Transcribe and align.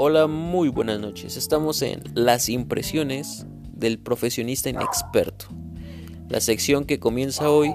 Hola, 0.00 0.28
muy 0.28 0.68
buenas 0.68 1.00
noches. 1.00 1.36
Estamos 1.36 1.82
en 1.82 2.04
Las 2.14 2.48
impresiones 2.48 3.46
del 3.72 3.98
profesionista 3.98 4.70
inexperto. 4.70 5.46
La 6.28 6.38
sección 6.38 6.84
que 6.84 7.00
comienza 7.00 7.50
hoy 7.50 7.74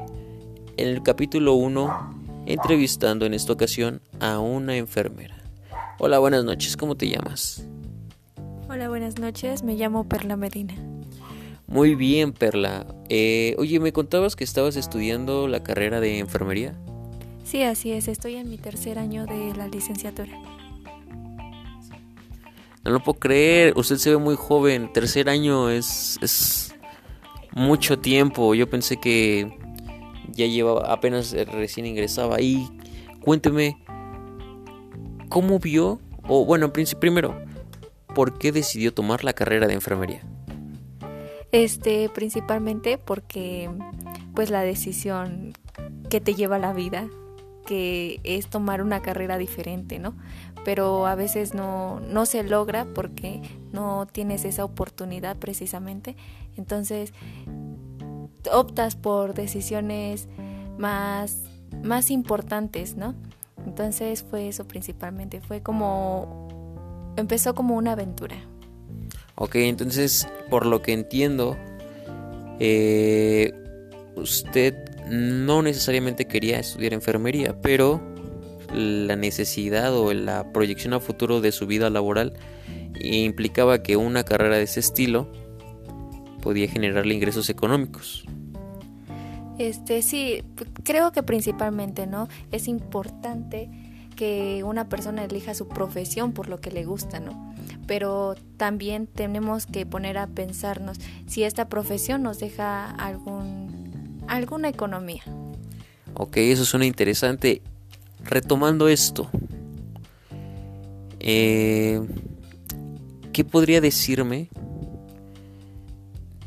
en 0.78 0.88
el 0.88 1.04
capítulo 1.04 1.56
1, 1.56 2.46
entrevistando 2.46 3.26
en 3.26 3.34
esta 3.34 3.52
ocasión 3.52 4.02
a 4.22 4.40
una 4.40 4.78
enfermera. 4.78 5.36
Hola, 6.00 6.20
buenas 6.20 6.46
noches. 6.46 6.78
¿Cómo 6.78 6.96
te 6.96 7.10
llamas? 7.10 7.68
Hola, 8.70 8.88
buenas 8.88 9.20
noches. 9.20 9.62
Me 9.64 9.76
llamo 9.76 10.08
Perla 10.08 10.38
Medina. 10.38 10.76
Muy 11.68 11.94
bien, 11.94 12.32
Perla. 12.32 12.88
Eh, 13.10 13.54
oye, 13.58 13.82
¿me 13.82 13.92
contabas 13.92 14.38
que 14.38 14.46
estabas 14.46 14.78
estudiando 14.78 15.50
la 15.50 15.62
carrera 15.62 16.00
de 16.00 16.20
enfermería? 16.20 16.74
Sí, 17.44 17.64
así 17.64 17.92
es. 17.92 18.08
Estoy 18.08 18.36
en 18.36 18.50
mi 18.50 18.58
tercer 18.58 18.98
año 18.98 19.26
de 19.26 19.54
la 19.58 19.68
licenciatura. 19.68 20.32
No 22.84 22.92
lo 22.92 23.00
puedo 23.02 23.20
creer. 23.20 23.74
Usted 23.78 23.98
se 23.98 24.10
ve 24.10 24.18
muy 24.18 24.36
joven. 24.36 24.92
Tercer 24.92 25.30
año 25.30 25.70
es, 25.70 26.20
es 26.22 26.76
mucho 27.52 28.00
tiempo. 28.00 28.54
Yo 28.56 28.70
pensé 28.70 28.98
que 28.98 29.58
ya 30.32 30.46
llevaba, 30.48 30.92
apenas 30.92 31.32
recién 31.32 31.86
ingresaba. 31.86 32.42
Y 32.42 32.68
cuénteme, 33.22 33.78
¿cómo 35.30 35.60
vio? 35.60 36.00
O 36.28 36.46
bueno, 36.46 36.72
primero, 36.74 37.42
¿por 38.14 38.38
qué 38.38 38.52
decidió 38.52 38.94
tomar 38.94 39.24
la 39.24 39.34
carrera 39.34 39.68
de 39.68 39.74
enfermería? 39.74 40.22
Este, 41.52 42.10
principalmente 42.10 42.98
porque 42.98 43.70
pues 44.34 44.50
la 44.50 44.62
decisión 44.62 45.54
que 46.10 46.20
te 46.20 46.34
lleva 46.34 46.56
a 46.56 46.60
la 46.60 46.74
vida, 46.74 47.08
que 47.66 48.20
es 48.24 48.48
tomar 48.48 48.82
una 48.82 49.02
carrera 49.02 49.38
diferente, 49.38 50.00
¿no? 50.00 50.16
Pero 50.66 51.06
a 51.08 51.16
veces 51.16 51.54
no, 51.54 52.00
no 52.00 52.26
se 52.26 52.44
logra 52.44 52.86
porque 52.86 53.42
no 53.72 54.08
tienes 54.12 54.46
esa 54.46 54.64
oportunidad 54.64 55.38
precisamente. 55.38 56.16
Entonces, 56.56 57.14
optas 58.52 58.96
por 58.96 59.34
decisiones 59.34 60.28
más, 60.78 61.40
más 61.84 62.12
importantes, 62.12 62.96
¿no? 62.96 63.16
Entonces 63.66 64.26
fue 64.30 64.50
eso 64.50 64.68
principalmente, 64.68 65.42
fue 65.42 65.62
como, 65.62 67.14
empezó 67.16 67.56
como 67.56 67.76
una 67.76 67.94
aventura. 67.94 68.36
Ok, 69.36 69.56
entonces, 69.56 70.28
por 70.50 70.66
lo 70.66 70.82
que 70.82 70.94
entiendo, 70.94 71.58
eh, 72.60 73.52
usted 74.16 74.76
no 75.10 75.62
necesariamente 75.62 76.26
quería 76.26 76.60
estudiar 76.60 76.94
enfermería, 76.94 77.60
pero 77.62 78.02
la 78.74 79.16
necesidad 79.16 79.96
o 79.96 80.14
la 80.14 80.52
proyección 80.52 80.94
a 80.94 81.00
futuro 81.00 81.42
de 81.42 81.52
su 81.52 81.68
vida 81.68 81.90
laboral 81.90 82.34
implicaba 83.00 83.84
que 83.84 83.98
una 83.98 84.24
carrera 84.24 84.58
de 84.58 84.64
ese 84.64 84.80
estilo 84.80 85.32
podía 86.42 86.68
generarle 86.68 87.14
ingresos 87.14 87.50
económicos. 87.50 88.26
Este 89.58 90.02
sí, 90.02 90.44
creo 90.84 91.12
que 91.12 91.24
principalmente, 91.24 92.08
¿no? 92.08 92.28
Es 92.52 92.68
importante 92.68 93.70
que 94.16 94.64
una 94.64 94.90
persona 94.90 95.24
elija 95.24 95.54
su 95.54 95.68
profesión 95.68 96.34
por 96.34 96.48
lo 96.48 96.60
que 96.60 96.72
le 96.72 96.86
gusta, 96.86 97.20
¿no? 97.20 97.54
Pero 97.88 98.36
también 98.58 99.08
tenemos 99.08 99.66
que 99.66 99.86
poner 99.86 100.18
a 100.18 100.28
pensarnos 100.28 100.98
si 101.28 101.44
esta 101.44 101.70
profesión 101.70 102.24
nos 102.24 102.40
deja 102.40 102.90
algún 102.92 104.24
alguna 104.28 104.70
economía. 104.70 105.24
Ok, 106.16 106.38
eso 106.38 106.66
suena 106.66 106.86
interesante. 106.86 107.62
Retomando 108.24 108.88
esto, 108.88 109.30
eh, 111.20 112.02
¿qué 113.32 113.44
podría 113.44 113.82
decirme 113.82 114.50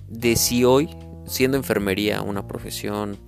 de 0.09 0.37
si 0.37 0.65
hoy, 0.65 0.89
siendo 1.27 1.57
enfermería 1.57 2.23
una 2.23 2.47
profesión 2.47 3.19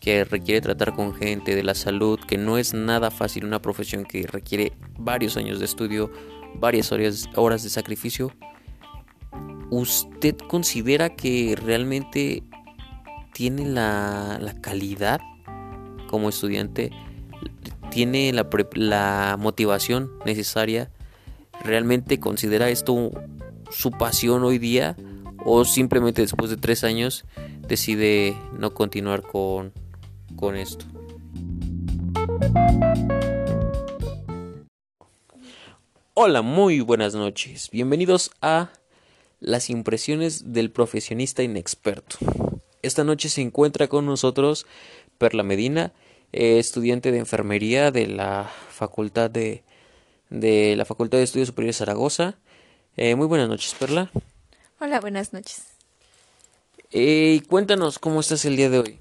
que 0.00 0.24
requiere 0.24 0.60
tratar 0.60 0.94
con 0.94 1.14
gente 1.14 1.54
de 1.54 1.62
la 1.62 1.74
salud, 1.74 2.18
que 2.20 2.38
no 2.38 2.58
es 2.58 2.72
nada 2.72 3.10
fácil, 3.10 3.44
una 3.44 3.60
profesión 3.60 4.04
que 4.04 4.26
requiere 4.26 4.72
varios 4.98 5.36
años 5.36 5.58
de 5.58 5.64
estudio, 5.64 6.10
varias 6.54 6.92
horas, 6.92 7.62
de 7.62 7.70
sacrificio, 7.70 8.32
¿usted 9.70 10.36
considera 10.36 11.16
que 11.16 11.56
realmente 11.60 12.42
tiene 13.32 13.66
la, 13.66 14.38
la 14.40 14.54
calidad 14.60 15.20
como 16.08 16.28
estudiante? 16.28 16.90
¿Tiene 17.98 18.32
la, 18.32 18.48
la 18.74 19.36
motivación 19.40 20.12
necesaria? 20.24 20.88
¿Realmente 21.64 22.20
considera 22.20 22.70
esto 22.70 23.10
su 23.72 23.90
pasión 23.90 24.44
hoy 24.44 24.58
día? 24.58 24.96
¿O 25.44 25.64
simplemente 25.64 26.22
después 26.22 26.48
de 26.48 26.56
tres 26.56 26.84
años 26.84 27.24
decide 27.66 28.36
no 28.56 28.72
continuar 28.72 29.22
con, 29.22 29.72
con 30.36 30.54
esto? 30.54 30.84
Hola, 36.14 36.42
muy 36.42 36.78
buenas 36.78 37.16
noches. 37.16 37.68
Bienvenidos 37.72 38.30
a 38.40 38.70
las 39.40 39.70
impresiones 39.70 40.52
del 40.52 40.70
profesionista 40.70 41.42
inexperto. 41.42 42.18
Esta 42.82 43.02
noche 43.02 43.28
se 43.28 43.40
encuentra 43.42 43.88
con 43.88 44.06
nosotros 44.06 44.66
Perla 45.18 45.42
Medina, 45.42 45.92
eh, 46.32 46.58
estudiante 46.58 47.12
de 47.12 47.18
enfermería 47.18 47.90
de 47.90 48.06
la 48.06 48.50
Facultad 48.70 49.30
de, 49.30 49.62
de 50.30 50.76
la 50.76 50.84
Facultad 50.84 51.18
de 51.18 51.24
Estudios 51.24 51.48
Superiores 51.48 51.76
Zaragoza. 51.76 52.36
Eh, 52.96 53.14
muy 53.14 53.26
buenas 53.26 53.48
noches, 53.48 53.74
Perla. 53.78 54.10
Hola, 54.80 55.00
buenas 55.00 55.32
noches. 55.32 55.64
Eh, 56.90 57.42
cuéntanos 57.48 57.98
cómo 57.98 58.20
estás 58.20 58.44
el 58.44 58.56
día 58.56 58.70
de 58.70 58.78
hoy. 58.78 58.98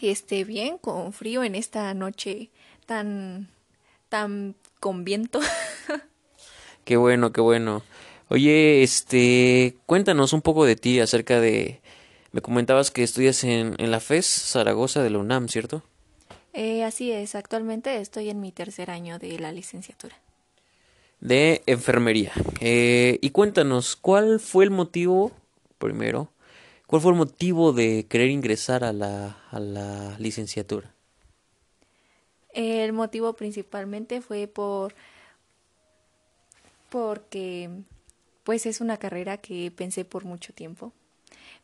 Este, 0.00 0.44
bien, 0.44 0.78
con 0.78 1.12
frío 1.12 1.44
en 1.44 1.54
esta 1.54 1.94
noche 1.94 2.50
tan, 2.86 3.48
tan 4.08 4.54
con 4.80 5.04
viento. 5.04 5.40
qué 6.84 6.96
bueno, 6.96 7.32
qué 7.32 7.40
bueno. 7.40 7.82
Oye, 8.28 8.82
este, 8.82 9.76
cuéntanos 9.86 10.32
un 10.32 10.42
poco 10.42 10.64
de 10.64 10.76
ti 10.76 11.00
acerca 11.00 11.40
de, 11.40 11.80
me 12.32 12.40
comentabas 12.40 12.90
que 12.90 13.02
estudias 13.02 13.44
en, 13.44 13.74
en 13.78 13.90
la 13.90 14.00
FES 14.00 14.26
Zaragoza 14.26 15.02
de 15.02 15.10
la 15.10 15.18
UNAM, 15.18 15.48
¿cierto? 15.48 15.82
Eh, 16.54 16.84
así 16.84 17.10
es, 17.10 17.34
actualmente 17.34 18.00
estoy 18.00 18.30
en 18.30 18.40
mi 18.40 18.52
tercer 18.52 18.88
año 18.88 19.18
de 19.18 19.40
la 19.40 19.50
licenciatura. 19.50 20.16
De 21.20 21.62
enfermería. 21.66 22.32
Eh, 22.60 23.18
y 23.20 23.30
cuéntanos, 23.30 23.96
¿cuál 23.96 24.38
fue 24.38 24.62
el 24.62 24.70
motivo, 24.70 25.32
primero, 25.78 26.28
cuál 26.86 27.02
fue 27.02 27.10
el 27.10 27.18
motivo 27.18 27.72
de 27.72 28.06
querer 28.08 28.30
ingresar 28.30 28.84
a 28.84 28.92
la, 28.92 29.36
a 29.50 29.58
la 29.58 30.16
licenciatura? 30.20 30.94
El 32.52 32.92
motivo 32.92 33.32
principalmente 33.32 34.20
fue 34.20 34.46
por 34.46 34.94
porque 36.88 37.68
pues 38.44 38.66
es 38.66 38.80
una 38.80 38.98
carrera 38.98 39.38
que 39.38 39.72
pensé 39.72 40.04
por 40.04 40.24
mucho 40.24 40.52
tiempo. 40.52 40.92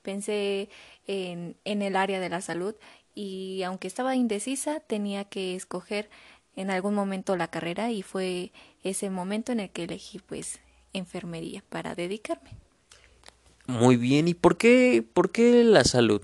Pensé 0.02 0.68
en, 1.06 1.54
en 1.64 1.82
el 1.82 1.94
área 1.94 2.18
de 2.18 2.28
la 2.28 2.40
salud 2.40 2.74
y 3.20 3.62
aunque 3.64 3.86
estaba 3.86 4.16
indecisa 4.16 4.80
tenía 4.80 5.26
que 5.26 5.54
escoger 5.54 6.08
en 6.56 6.70
algún 6.70 6.94
momento 6.94 7.36
la 7.36 7.48
carrera 7.48 7.90
y 7.90 8.00
fue 8.00 8.50
ese 8.82 9.10
momento 9.10 9.52
en 9.52 9.60
el 9.60 9.68
que 9.68 9.84
elegí 9.84 10.20
pues 10.20 10.58
enfermería 10.94 11.62
para 11.68 11.94
dedicarme. 11.94 12.52
Muy 13.66 13.96
bien, 13.96 14.26
¿y 14.26 14.32
por 14.32 14.56
qué 14.56 15.04
por 15.12 15.30
qué 15.32 15.62
la 15.64 15.84
salud? 15.84 16.22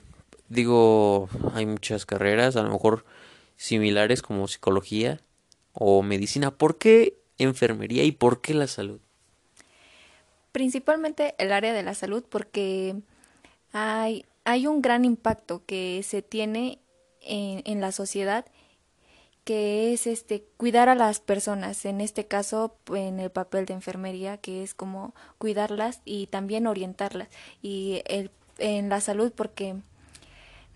Digo, 0.49 1.29
hay 1.53 1.67
muchas 1.67 2.07
carreras, 2.07 2.57
a 2.57 2.63
lo 2.63 2.71
mejor 2.71 3.05
similares 3.59 4.23
como 4.23 4.49
psicología 4.49 5.21
o 5.75 6.03
medicina. 6.03 6.51
¿Por 6.51 6.79
qué 6.79 7.19
enfermería 7.37 8.05
y 8.05 8.13
por 8.13 8.41
qué 8.41 8.55
la 8.55 8.69
salud? 8.69 9.01
Principalmente 10.51 11.35
el 11.37 11.53
área 11.53 11.75
de 11.75 11.83
la 11.83 11.93
salud 11.93 12.25
porque 12.27 12.95
hay, 13.73 14.25
hay 14.45 14.67
un 14.67 14.81
gran 14.81 15.05
impacto 15.05 15.63
que 15.67 16.03
se 16.03 16.23
tiene 16.23 16.79
en, 17.27 17.81
la 17.81 17.93
sociedad 17.93 18.47
que 19.45 19.93
es 19.93 20.07
este 20.07 20.45
cuidar 20.57 20.89
a 20.89 20.95
las 20.95 21.21
personas, 21.21 21.85
en 21.85 22.01
este 22.01 22.27
caso 22.27 22.77
en 22.93 23.21
el 23.21 23.31
papel 23.31 23.67
de 23.67 23.75
enfermería, 23.75 24.39
que 24.39 24.63
es 24.63 24.75
como 24.75 25.15
cuidarlas 25.39 26.01
y 26.05 26.27
también 26.27 26.67
orientarlas. 26.67 27.29
Y 27.63 28.03
el, 28.07 28.31
en 28.59 28.89
la 28.89 29.01
salud 29.01 29.33
porque 29.35 29.77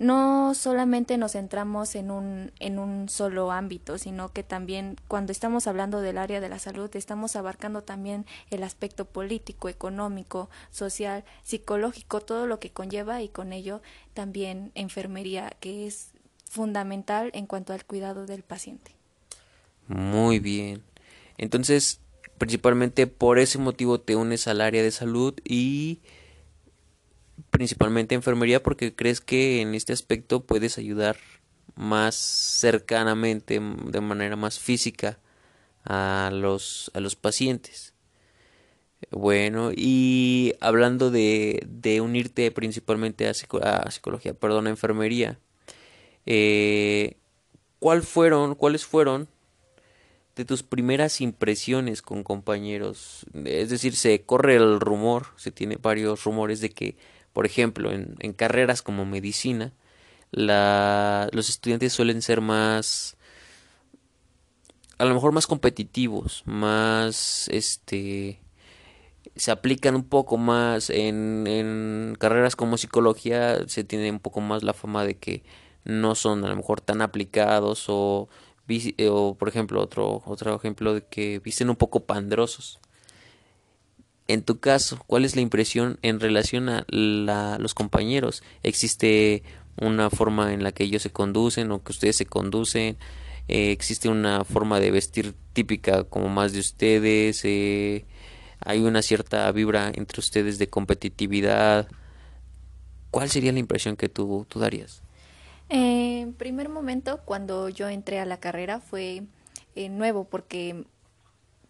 no 0.00 0.55
solamente 0.55 1.19
nos 1.19 1.32
centramos 1.32 1.94
en 1.94 2.11
un, 2.11 2.52
en 2.58 2.79
un 2.79 3.11
solo 3.11 3.52
ámbito, 3.52 3.99
sino 3.99 4.32
que 4.32 4.43
también 4.43 4.97
cuando 5.08 5.31
estamos 5.31 5.67
hablando 5.67 6.00
del 6.00 6.17
área 6.17 6.41
de 6.41 6.49
la 6.49 6.58
salud 6.58 6.91
estamos 6.94 7.37
abarcando 7.37 7.82
también 7.82 8.25
el 8.50 8.62
aspecto 8.62 9.05
político, 9.05 9.69
económico, 9.69 10.49
social, 10.70 11.23
psicológico, 11.43 12.23
todo 12.23 12.47
lo 12.47 12.58
que 12.61 12.70
conlleva 12.70 13.20
y 13.20 13.29
con 13.29 13.52
ello 13.52 13.82
también 14.14 14.73
enfermería, 14.75 15.52
que 15.61 15.87
es 15.87 16.10
fundamental 16.50 17.31
en 17.32 17.47
cuanto 17.47 17.73
al 17.73 17.85
cuidado 17.85 18.26
del 18.26 18.43
paciente. 18.43 18.97
Muy 19.87 20.41
bien. 20.41 20.82
Entonces, 21.38 22.00
principalmente 22.38 23.06
por 23.06 23.38
ese 23.38 23.58
motivo 23.58 24.00
te 24.00 24.17
unes 24.17 24.49
al 24.49 24.61
área 24.61 24.82
de 24.82 24.91
salud 24.91 25.32
y 25.44 26.00
principalmente 27.50 28.17
enfermería 28.17 28.62
porque 28.62 28.94
crees 28.94 29.20
que 29.20 29.61
en 29.61 29.76
este 29.76 29.93
aspecto 29.93 30.44
puedes 30.44 30.76
ayudar 30.76 31.17
más 31.76 32.17
cercanamente, 32.17 33.61
de 33.61 34.00
manera 34.00 34.35
más 34.35 34.58
física 34.58 35.20
a 35.85 36.31
los, 36.32 36.91
a 36.94 37.00
los 37.00 37.14
pacientes. 37.14 37.94
Bueno, 39.12 39.70
y 39.75 40.55
hablando 40.61 41.12
de, 41.12 41.64
de 41.69 42.00
unirte 42.00 42.50
principalmente 42.50 43.29
a, 43.29 43.31
a, 43.31 43.91
psicología, 43.91 44.35
perdón, 44.35 44.67
a 44.67 44.70
enfermería, 44.70 45.38
eh, 46.26 47.17
¿cuál 47.78 48.02
fueron, 48.02 48.55
¿cuáles 48.55 48.84
fueron 48.84 49.28
de 50.37 50.44
tus 50.44 50.62
primeras 50.62 51.20
impresiones 51.20 52.02
con 52.02 52.22
compañeros? 52.22 53.26
Es 53.44 53.70
decir, 53.70 53.96
se 53.96 54.22
corre 54.22 54.56
el 54.56 54.81
rumor, 54.81 55.28
se 55.37 55.50
tiene 55.50 55.76
varios 55.76 56.25
rumores 56.25 56.61
de 56.61 56.70
que, 56.70 56.96
por 57.32 57.46
ejemplo, 57.46 57.90
en, 57.90 58.32
carreras 58.34 58.82
como 58.82 59.05
medicina, 59.06 59.72
los 60.31 61.49
estudiantes 61.49 61.93
suelen 61.93 62.23
ser 62.23 62.40
más 62.40 63.16
a 64.99 65.06
lo 65.06 65.14
mejor 65.14 65.32
más 65.32 65.46
competitivos, 65.46 66.43
más 66.44 67.49
este 67.49 68.38
se 69.34 69.50
aplican 69.50 69.94
un 69.94 70.05
poco 70.05 70.37
más 70.37 70.90
en 70.90 72.14
carreras 72.19 72.55
como 72.55 72.76
psicología 72.76 73.66
se 73.66 73.84
tiene 73.84 74.11
un 74.11 74.20
poco 74.20 74.43
más 74.43 74.62
la 74.62 74.75
fama 74.75 75.05
de 75.05 75.16
que 75.16 75.43
no 75.85 76.15
son 76.15 76.44
a 76.44 76.49
lo 76.49 76.56
mejor 76.56 76.81
tan 76.81 77.03
aplicados 77.03 77.87
o, 77.88 78.29
o 79.09 79.35
por 79.35 79.49
ejemplo 79.49 79.81
otro 79.81 80.23
otro 80.27 80.55
ejemplo 80.55 80.94
de 80.94 81.05
que 81.05 81.41
visten 81.41 81.71
un 81.71 81.77
poco 81.77 82.05
pandrosos 82.05 82.79
en 84.29 84.43
tu 84.43 84.61
caso 84.61 85.03
cuál 85.06 85.25
es 85.25 85.35
la 85.35 85.43
impresión 85.43 85.99
en 86.03 86.21
relación 86.21 86.69
a 86.69 86.85
la, 86.88 87.59
los 87.59 87.75
compañeros 87.75 88.43
existe 88.62 89.43
una 89.81 90.11
forma 90.11 90.53
en 90.53 90.62
la 90.62 90.73
que 90.73 90.85
ellos 90.85 91.03
se 91.03 91.11
conducen 91.11 91.71
o 91.73 91.83
que 91.83 91.93
ustedes 91.93 92.17
se 92.17 92.26
conducen. 92.26 92.99
Eh, 93.49 93.73
existe 93.73 94.09
una 94.09 94.44
forma 94.44 94.79
de 94.79 94.91
vestir 94.91 95.35
típica 95.53 96.05
como 96.05 96.29
más 96.29 96.53
de 96.53 96.61
ustedes. 96.61 97.41
Eh, 97.44 98.05
hay 98.61 98.81
una 98.81 99.03
cierta 99.03 99.50
vibra 99.53 99.91
entre 99.94 100.21
ustedes 100.21 100.59
de 100.59 100.69
competitividad. 100.69 101.88
¿Cuál 103.11 103.31
sería 103.31 103.53
la 103.53 103.59
impresión 103.59 103.97
que 103.97 104.09
tú, 104.09 104.47
tú 104.49 104.61
darías? 104.61 105.03
En 105.70 106.34
primer 106.34 106.69
momento, 106.69 107.20
cuando 107.25 107.69
yo 107.69 107.88
entré 107.88 108.19
a 108.19 108.26
la 108.26 108.38
carrera, 108.38 108.81
fue 108.81 109.22
eh, 109.76 109.88
nuevo 109.88 110.25
porque 110.25 110.84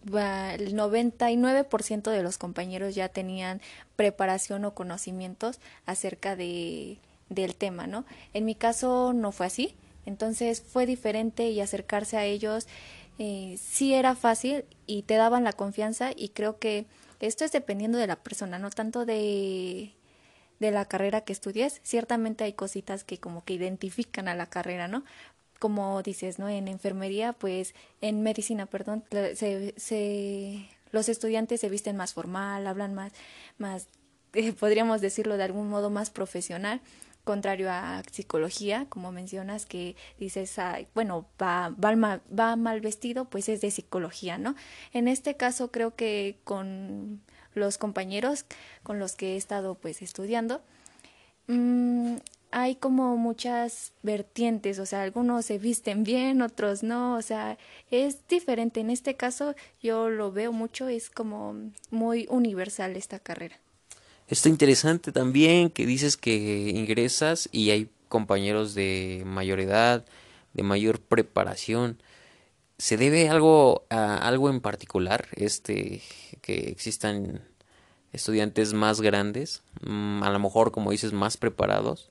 el 0.04 0.74
99% 0.74 2.10
de 2.10 2.22
los 2.22 2.38
compañeros 2.38 2.94
ya 2.94 3.10
tenían 3.10 3.60
preparación 3.96 4.64
o 4.64 4.74
conocimientos 4.74 5.60
acerca 5.86 6.34
de 6.34 6.98
del 7.28 7.54
tema, 7.54 7.86
¿no? 7.86 8.04
En 8.34 8.44
mi 8.44 8.56
caso 8.56 9.12
no 9.12 9.30
fue 9.32 9.46
así, 9.46 9.76
entonces 10.04 10.60
fue 10.60 10.84
diferente 10.84 11.48
y 11.48 11.60
acercarse 11.60 12.16
a 12.16 12.24
ellos 12.24 12.66
eh, 13.18 13.56
sí 13.60 13.94
era 13.94 14.16
fácil 14.16 14.64
y 14.86 15.02
te 15.02 15.14
daban 15.14 15.44
la 15.44 15.52
confianza 15.52 16.10
y 16.14 16.30
creo 16.30 16.58
que 16.58 16.86
esto 17.20 17.44
es 17.44 17.52
dependiendo 17.52 17.98
de 17.98 18.06
la 18.06 18.16
persona, 18.16 18.58
no 18.58 18.70
tanto 18.70 19.04
de 19.06 19.92
de 20.60 20.70
la 20.70 20.84
carrera 20.84 21.22
que 21.22 21.32
estudies, 21.32 21.80
ciertamente 21.82 22.44
hay 22.44 22.52
cositas 22.52 23.02
que 23.02 23.18
como 23.18 23.44
que 23.44 23.54
identifican 23.54 24.28
a 24.28 24.34
la 24.34 24.46
carrera, 24.46 24.86
¿no? 24.86 25.04
Como 25.58 26.02
dices, 26.02 26.38
¿no? 26.38 26.48
En 26.48 26.68
enfermería, 26.68 27.32
pues 27.32 27.74
en 28.00 28.22
medicina, 28.22 28.66
perdón, 28.66 29.04
se, 29.10 29.74
se 29.76 30.68
los 30.92 31.08
estudiantes 31.08 31.60
se 31.60 31.68
visten 31.68 31.96
más 31.96 32.14
formal, 32.14 32.66
hablan 32.66 32.94
más, 32.94 33.12
más, 33.58 33.88
eh, 34.34 34.52
podríamos 34.52 35.00
decirlo 35.00 35.36
de 35.36 35.44
algún 35.44 35.68
modo 35.68 35.90
más 35.90 36.10
profesional 36.10 36.80
contrario 37.24 37.70
a 37.70 38.02
psicología, 38.10 38.86
como 38.88 39.12
mencionas, 39.12 39.66
que 39.66 39.94
dices, 40.18 40.56
bueno, 40.94 41.26
va, 41.40 41.68
va, 41.68 42.20
va 42.36 42.56
mal 42.56 42.80
vestido, 42.80 43.26
pues 43.26 43.48
es 43.48 43.60
de 43.60 43.70
psicología, 43.70 44.38
¿no? 44.38 44.56
En 44.92 45.06
este 45.06 45.36
caso 45.36 45.70
creo 45.70 45.94
que 45.94 46.38
con 46.44 47.20
los 47.54 47.78
compañeros 47.78 48.44
con 48.82 48.98
los 48.98 49.16
que 49.16 49.34
he 49.34 49.36
estado 49.36 49.74
pues 49.74 50.02
estudiando, 50.02 50.60
mmm, 51.46 52.16
hay 52.52 52.74
como 52.74 53.16
muchas 53.16 53.92
vertientes, 54.02 54.78
o 54.78 54.86
sea, 54.86 55.02
algunos 55.02 55.46
se 55.46 55.58
visten 55.58 56.02
bien, 56.02 56.42
otros 56.42 56.82
no, 56.82 57.16
o 57.16 57.22
sea, 57.22 57.58
es 57.90 58.26
diferente. 58.28 58.80
En 58.80 58.90
este 58.90 59.14
caso 59.14 59.54
yo 59.80 60.10
lo 60.10 60.32
veo 60.32 60.52
mucho, 60.52 60.88
es 60.88 61.10
como 61.10 61.54
muy 61.90 62.26
universal 62.28 62.96
esta 62.96 63.18
carrera. 63.18 63.58
Está 64.26 64.48
interesante 64.48 65.12
también 65.12 65.70
que 65.70 65.86
dices 65.86 66.16
que 66.16 66.70
ingresas 66.74 67.48
y 67.52 67.70
hay 67.70 67.88
compañeros 68.08 68.74
de 68.74 69.22
mayor 69.26 69.60
edad, 69.60 70.04
de 70.52 70.62
mayor 70.62 71.00
preparación. 71.00 72.02
¿Se 72.78 72.96
debe 72.96 73.28
algo 73.28 73.84
a 73.90 74.16
algo 74.16 74.50
en 74.50 74.60
particular 74.60 75.28
este 75.36 76.02
que 76.40 76.70
existan 76.70 77.42
estudiantes 78.12 78.72
más 78.72 79.00
grandes, 79.00 79.62
mm, 79.82 80.22
a 80.22 80.30
lo 80.30 80.38
mejor 80.38 80.72
como 80.72 80.90
dices 80.90 81.12
más 81.12 81.36
preparados? 81.36 82.10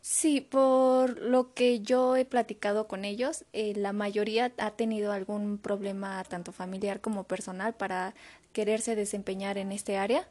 Sí, 0.00 0.40
por 0.40 1.18
lo 1.20 1.52
que 1.52 1.80
yo 1.80 2.14
he 2.14 2.24
platicado 2.24 2.86
con 2.86 3.04
ellos, 3.04 3.44
eh, 3.52 3.72
la 3.74 3.92
mayoría 3.92 4.52
ha 4.58 4.70
tenido 4.70 5.10
algún 5.10 5.58
problema 5.58 6.22
tanto 6.22 6.52
familiar 6.52 7.00
como 7.00 7.24
personal 7.24 7.74
para 7.74 8.14
quererse 8.52 8.94
desempeñar 8.94 9.58
en 9.58 9.72
este 9.72 9.96
área. 9.98 10.28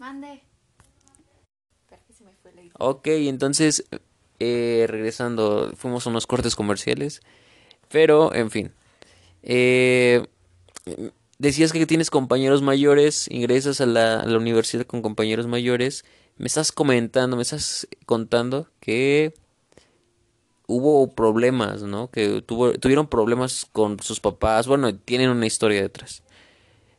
Mande. 0.00 0.42
Ok, 2.78 3.06
entonces, 3.06 3.84
eh, 4.40 4.86
regresando, 4.88 5.72
fuimos 5.76 6.06
a 6.06 6.10
unos 6.10 6.26
cortes 6.26 6.56
comerciales, 6.56 7.22
pero, 7.88 8.34
en 8.34 8.50
fin. 8.50 8.72
Eh, 9.44 10.26
decías 11.38 11.72
que 11.72 11.86
tienes 11.86 12.10
compañeros 12.10 12.62
mayores, 12.62 13.28
ingresas 13.30 13.80
a 13.80 13.86
la, 13.86 14.24
universidad 14.26 14.86
con 14.86 15.02
compañeros 15.02 15.46
mayores. 15.46 16.04
Me 16.36 16.46
estás 16.46 16.72
comentando, 16.72 17.36
me 17.36 17.42
estás 17.42 17.86
contando 18.06 18.68
que 18.80 19.34
hubo 20.66 21.14
problemas, 21.14 21.82
¿no? 21.82 22.10
Que 22.10 22.42
tuvieron 22.42 23.06
problemas 23.06 23.66
con 23.70 24.00
sus 24.00 24.18
papás. 24.20 24.66
Bueno, 24.66 24.94
tienen 24.96 25.30
una 25.30 25.46
historia 25.46 25.82
detrás. 25.82 26.22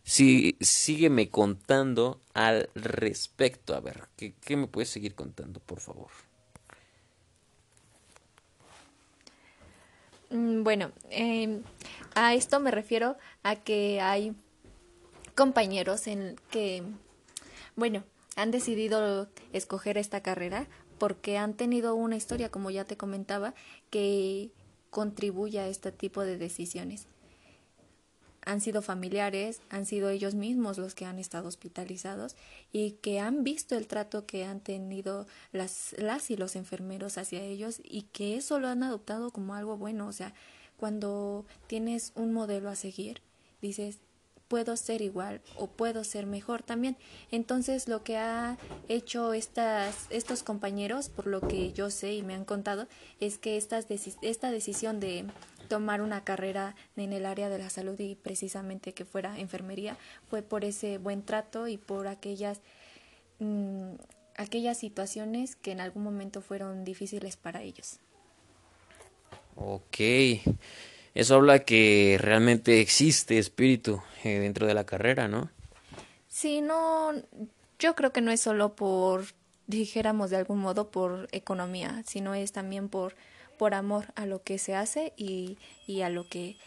Sí, 0.03 0.55
sígueme 0.61 1.29
contando 1.29 2.21
al 2.35 2.69
respecto. 2.75 3.75
A 3.75 3.79
ver, 3.79 4.03
¿qué, 4.15 4.35
qué 4.39 4.55
me 4.55 4.67
puedes 4.67 4.89
seguir 4.89 5.15
contando, 5.15 5.59
por 5.59 5.79
favor? 5.79 6.09
Mm, 10.29 10.63
bueno, 10.63 10.91
eh, 11.09 11.61
a 12.15 12.33
esto 12.33 12.59
me 12.59 12.71
refiero 12.71 13.17
a 13.43 13.57
que 13.57 14.01
hay 14.01 14.35
compañeros 15.35 16.07
en 16.07 16.37
que, 16.49 16.81
bueno, 17.75 18.03
han 18.35 18.51
decidido 18.51 19.27
escoger 19.53 19.97
esta 19.97 20.21
carrera 20.21 20.67
porque 20.97 21.37
han 21.37 21.53
tenido 21.53 21.93
una 21.93 22.15
historia, 22.15 22.49
como 22.49 22.71
ya 22.71 22.85
te 22.85 22.97
comentaba, 22.97 23.53
que 23.89 24.49
contribuye 24.89 25.59
a 25.59 25.67
este 25.67 25.91
tipo 25.91 26.21
de 26.21 26.37
decisiones. 26.37 27.05
Han 28.45 28.61
sido 28.61 28.81
familiares, 28.81 29.59
han 29.69 29.85
sido 29.85 30.09
ellos 30.09 30.35
mismos 30.35 30.77
los 30.77 30.95
que 30.95 31.05
han 31.05 31.19
estado 31.19 31.47
hospitalizados 31.47 32.35
y 32.71 32.91
que 32.91 33.19
han 33.19 33.43
visto 33.43 33.75
el 33.75 33.87
trato 33.87 34.25
que 34.25 34.45
han 34.45 34.61
tenido 34.61 35.25
las, 35.51 35.95
las 35.97 36.29
y 36.29 36.37
los 36.37 36.55
enfermeros 36.55 37.17
hacia 37.17 37.41
ellos 37.41 37.81
y 37.83 38.03
que 38.03 38.37
eso 38.37 38.59
lo 38.59 38.67
han 38.67 38.83
adoptado 38.83 39.31
como 39.31 39.55
algo 39.55 39.77
bueno. 39.77 40.07
O 40.07 40.13
sea, 40.13 40.33
cuando 40.77 41.45
tienes 41.67 42.11
un 42.15 42.33
modelo 42.33 42.69
a 42.69 42.75
seguir, 42.75 43.21
dices, 43.61 43.99
puedo 44.47 44.77
ser 44.77 45.01
igual 45.01 45.41
o 45.57 45.67
puedo 45.67 46.03
ser 46.03 46.25
mejor 46.25 46.63
también. 46.63 46.97
Entonces 47.31 47.87
lo 47.87 48.03
que 48.03 48.17
ha 48.17 48.57
hecho 48.87 49.33
estas, 49.33 50.07
estos 50.09 50.43
compañeros, 50.43 51.09
por 51.09 51.27
lo 51.27 51.41
que 51.41 51.73
yo 51.73 51.89
sé 51.89 52.13
y 52.13 52.23
me 52.23 52.35
han 52.35 52.45
contado, 52.45 52.87
es 53.19 53.37
que 53.37 53.57
estas 53.57 53.87
esta 54.21 54.51
decisión 54.51 54.99
de 54.99 55.25
tomar 55.67 56.01
una 56.01 56.23
carrera 56.23 56.75
en 56.95 57.11
el 57.11 57.25
área 57.25 57.49
de 57.49 57.57
la 57.57 57.69
salud 57.69 57.99
y 57.99 58.15
precisamente 58.15 58.93
que 58.93 59.03
fuera 59.03 59.39
enfermería 59.39 59.97
fue 60.29 60.43
por 60.43 60.63
ese 60.63 60.99
buen 60.99 61.23
trato 61.23 61.67
y 61.67 61.77
por 61.77 62.07
aquellas 62.07 62.61
mm, 63.39 63.93
aquellas 64.37 64.77
situaciones 64.77 65.55
que 65.55 65.71
en 65.71 65.79
algún 65.79 66.03
momento 66.03 66.41
fueron 66.41 66.83
difíciles 66.83 67.35
para 67.35 67.63
ellos. 67.63 67.99
Ok. 69.55 69.97
Eso 71.13 71.35
habla 71.35 71.59
que 71.59 72.17
realmente 72.19 72.81
existe 72.81 73.37
espíritu 73.37 74.01
eh, 74.23 74.39
dentro 74.39 74.67
de 74.67 74.73
la 74.73 74.85
carrera, 74.85 75.27
¿no? 75.27 75.49
Sí, 76.27 76.59
no, 76.59 77.13
yo 77.79 77.95
creo 77.95 78.11
que 78.11 78.19
no 78.19 78.31
es 78.31 78.41
solo 78.41 78.75
por, 78.75 79.25
dijéramos 79.67 80.29
de 80.29 80.37
algún 80.37 80.59
modo, 80.59 80.89
por 80.89 81.29
economía, 81.31 82.03
sino 82.05 82.35
es 82.35 82.51
también 82.51 82.89
por, 82.89 83.15
por 83.57 83.73
amor 83.73 84.07
a 84.15 84.25
lo 84.25 84.43
que 84.43 84.57
se 84.57 84.75
hace 84.75 85.13
y, 85.15 85.57
y 85.87 86.01
a 86.01 86.09
lo 86.09 86.27
que 86.27 86.57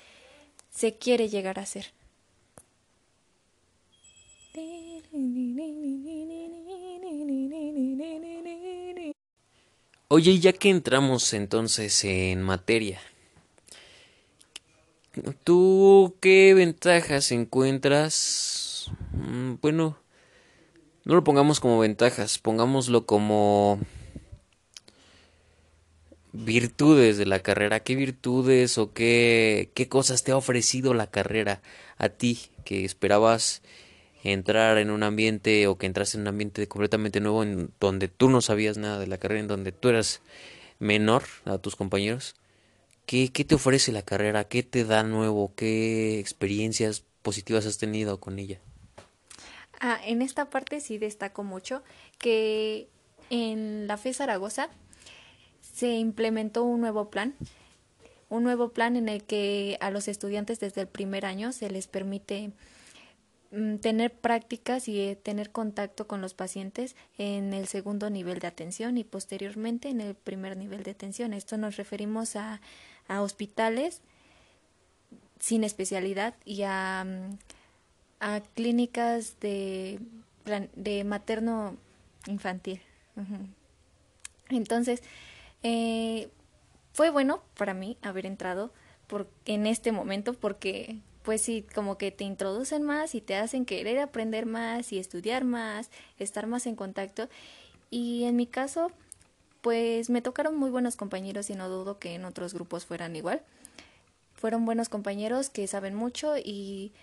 se 0.71 0.95
quiere 0.95 1.29
llegar 1.29 1.59
a 1.59 1.67
ser. 1.67 1.93
Oye, 10.11 10.39
ya 10.39 10.55
que 10.55 10.71
entramos 10.71 11.35
entonces 11.35 12.03
en 12.03 12.43
materia, 12.43 12.99
¿tú 15.45 16.17
qué 16.23 16.55
ventajas 16.55 17.31
encuentras? 17.31 18.91
Mm, 19.13 19.57
bueno, 19.61 19.99
no 21.05 21.15
lo 21.15 21.25
pongamos 21.25 21.61
como 21.61 21.79
ventajas, 21.79 22.39
pongámoslo 22.39 23.05
como 23.05 23.81
virtudes 26.33 27.19
de 27.19 27.27
la 27.27 27.41
carrera. 27.41 27.81
¿Qué 27.81 27.95
virtudes 27.95 28.79
o 28.79 28.95
qué, 28.95 29.71
qué 29.75 29.89
cosas 29.89 30.25
te 30.25 30.33
ha 30.33 30.39
ofrecido 30.39 30.95
la 30.95 31.09
carrera 31.11 31.61
a 31.99 32.09
ti 32.09 32.39
que 32.65 32.87
esperabas 32.87 33.61
entrar 34.23 34.79
en 34.79 34.91
un 34.91 35.03
ambiente 35.03 35.67
o 35.67 35.79
que 35.79 35.87
entraste 35.87 36.17
en 36.17 36.23
un 36.23 36.29
ambiente 36.29 36.67
completamente 36.69 37.21
nuevo 37.21 37.43
en 37.43 37.71
donde 37.81 38.09
tú 38.09 38.29
no 38.31 38.41
sabías 38.41 38.79
nada 38.79 38.99
de 38.99 39.07
la 39.07 39.19
carrera, 39.19 39.41
en 39.41 39.49
donde 39.49 39.73
tú 39.73 39.89
eras 39.89 40.21
menor 40.79 41.25
a 41.45 41.59
tus 41.59 41.77
compañeros. 41.77 42.35
¿Qué, 43.07 43.31
qué 43.33 43.45
te 43.45 43.55
ofrece 43.55 43.93
la 43.93 44.03
carrera? 44.03 44.45
¿Qué 44.45 44.63
te 44.63 44.85
da 44.85 45.03
nuevo? 45.03 45.53
¿Qué 45.55 46.19
experiencias 46.19 47.05
positivas 47.23 47.67
has 47.67 47.79
tenido 47.79 48.21
con 48.21 48.39
ella? 48.39 48.61
Ah, 49.81 49.99
en 50.05 50.23
esta 50.23 50.51
parte 50.51 50.81
sí 50.81 50.99
destaco 50.99 51.45
mucho 51.45 51.83
que 52.19 52.89
en 53.31 53.87
la 53.87 53.97
FE 53.97 54.13
Zaragoza 54.13 54.69
se 55.61 55.95
implementó 55.95 56.65
un 56.65 56.81
nuevo 56.81 57.11
plan, 57.11 57.35
un 58.29 58.43
nuevo 58.43 58.71
plan 58.71 58.97
en 58.97 59.09
el 59.09 59.23
que 59.23 59.79
a 59.81 59.91
los 59.91 60.09
estudiantes 60.09 60.59
desde 60.59 60.81
el 60.81 60.89
primer 60.89 61.25
año 61.25 61.53
se 61.53 61.71
les 61.71 61.87
permite 61.87 62.51
tener 63.51 64.13
prácticas 64.13 64.89
y 64.89 65.01
eh, 65.01 65.17
tener 65.17 65.51
contacto 65.51 66.07
con 66.07 66.21
los 66.21 66.35
pacientes 66.35 66.97
en 67.17 67.55
el 67.55 67.67
segundo 67.67 68.11
nivel 68.11 68.41
de 68.41 68.47
atención 68.47 68.99
y 68.99 69.05
posteriormente 69.05 69.89
en 69.89 70.01
el 70.01 70.15
primer 70.15 70.57
nivel 70.57 70.83
de 70.83 70.91
atención. 70.91 71.33
Esto 71.33 71.57
nos 71.57 71.77
referimos 71.77 72.37
a, 72.37 72.61
a 73.09 73.23
hospitales 73.23 74.03
sin 75.41 75.65
especialidad 75.65 76.35
y 76.45 76.63
a, 76.63 77.05
mm, 77.07 77.39
a 78.21 78.41
clínicas 78.55 79.41
de, 79.41 79.99
de 80.75 81.05
materno 81.05 81.77
infantil. 82.27 82.81
Entonces, 84.51 85.03
eh, 85.63 86.29
fue 86.93 87.11
bueno 87.11 87.43
para 87.57 87.75
mí 87.75 87.97
haber 88.03 88.27
entrado 88.27 88.73
por, 89.07 89.29
en 89.47 89.67
este 89.67 89.93
momento 89.93 90.35
porque 90.35 90.99
pues 91.29 91.43
sí, 91.43 91.67
como 91.75 91.99
que 91.99 92.11
te 92.11 92.25
introducen 92.25 92.85
más 92.85 93.15
y 93.15 93.21
te 93.21 93.37
hacen 93.37 93.67
querer 93.67 93.99
aprender 93.99 94.47
más 94.47 94.95
y 94.95 94.99
estudiar 94.99 95.45
más, 95.45 95.91
estar 96.19 96.47
más 96.47 96.67
en 96.67 96.75
contacto. 96.75 97.29
Y 97.91 98.25
en 98.25 98.35
mi 98.35 98.47
caso, 98.47 98.91
pues 99.61 100.09
me 100.09 100.23
tocaron 100.23 100.57
muy 100.57 100.71
buenos 100.71 100.97
compañeros 100.97 101.51
y 101.51 101.55
no 101.55 101.69
dudo 101.69 101.99
que 101.99 102.15
en 102.15 102.25
otros 102.25 102.55
grupos 102.55 102.87
fueran 102.87 103.15
igual. 103.15 103.43
Fueron 104.37 104.65
buenos 104.65 104.89
compañeros 104.89 105.51
que 105.51 105.67
saben 105.67 105.95
mucho 105.95 106.39
y, 106.39 106.95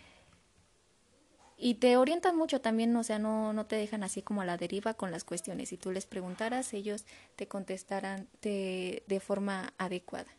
y 1.55 1.75
te 1.75 1.96
orientan 1.96 2.36
mucho 2.36 2.62
también, 2.62 2.96
o 2.96 3.03
sea, 3.03 3.20
no, 3.20 3.53
no 3.53 3.67
te 3.67 3.75
dejan 3.75 4.03
así 4.03 4.24
como 4.24 4.41
a 4.41 4.46
la 4.46 4.58
deriva 4.58 4.96
con 4.96 5.12
las 5.12 5.24
cuestiones. 5.24 5.70
Si 5.70 5.77
tú 5.77 5.91
les 5.91 6.08
preguntaras, 6.08 6.74
ellos 6.74 7.05
te 7.36 7.48
contestarán 7.48 8.27
de, 8.41 9.03
de 9.05 9.20
forma 9.20 9.75
adecuada. 9.77 10.32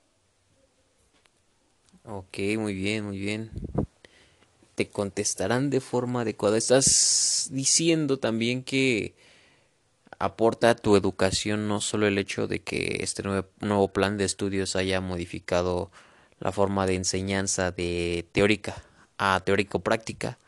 Ok, 2.08 2.38
muy 2.56 2.74
bien, 2.74 3.04
muy 3.04 3.18
bien. 3.18 3.50
Te 4.76 4.88
contestarán 4.88 5.70
de 5.70 5.80
forma 5.80 6.20
adecuada. 6.20 6.56
Estás 6.56 7.48
diciendo 7.50 8.18
también 8.18 8.62
que 8.62 9.14
aporta 10.18 10.70
a 10.70 10.76
tu 10.76 10.96
educación 10.96 11.66
no 11.68 11.80
solo 11.80 12.06
el 12.06 12.18
hecho 12.18 12.46
de 12.46 12.60
que 12.60 12.98
este 13.00 13.22
nuevo, 13.24 13.88
plan 13.88 14.16
de 14.18 14.24
estudios 14.24 14.76
haya 14.76 15.00
modificado 15.00 15.90
la 16.38 16.52
forma 16.52 16.86
de 16.86 16.94
enseñanza 16.94 17.72
de 17.72 18.26
teórica 18.32 18.84
a 19.18 19.40
teórico-práctica, 19.44 20.38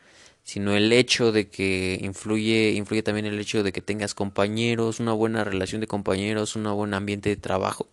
sino 0.43 0.75
el 0.75 0.93
hecho 0.93 1.31
de 1.33 1.49
que 1.49 1.99
influye, 2.01 2.71
influye 2.71 3.03
también 3.03 3.25
el 3.25 3.39
hecho 3.39 3.63
de 3.63 3.73
que 3.73 3.81
tengas 3.81 4.15
compañeros, 4.15 4.99
una 5.01 5.13
buena 5.13 5.43
relación 5.43 5.81
de 5.81 5.87
compañeros, 5.87 6.55
un 6.55 6.63
buen 6.73 6.93
ambiente 6.93 7.29
de 7.29 7.35
trabajo. 7.37 7.87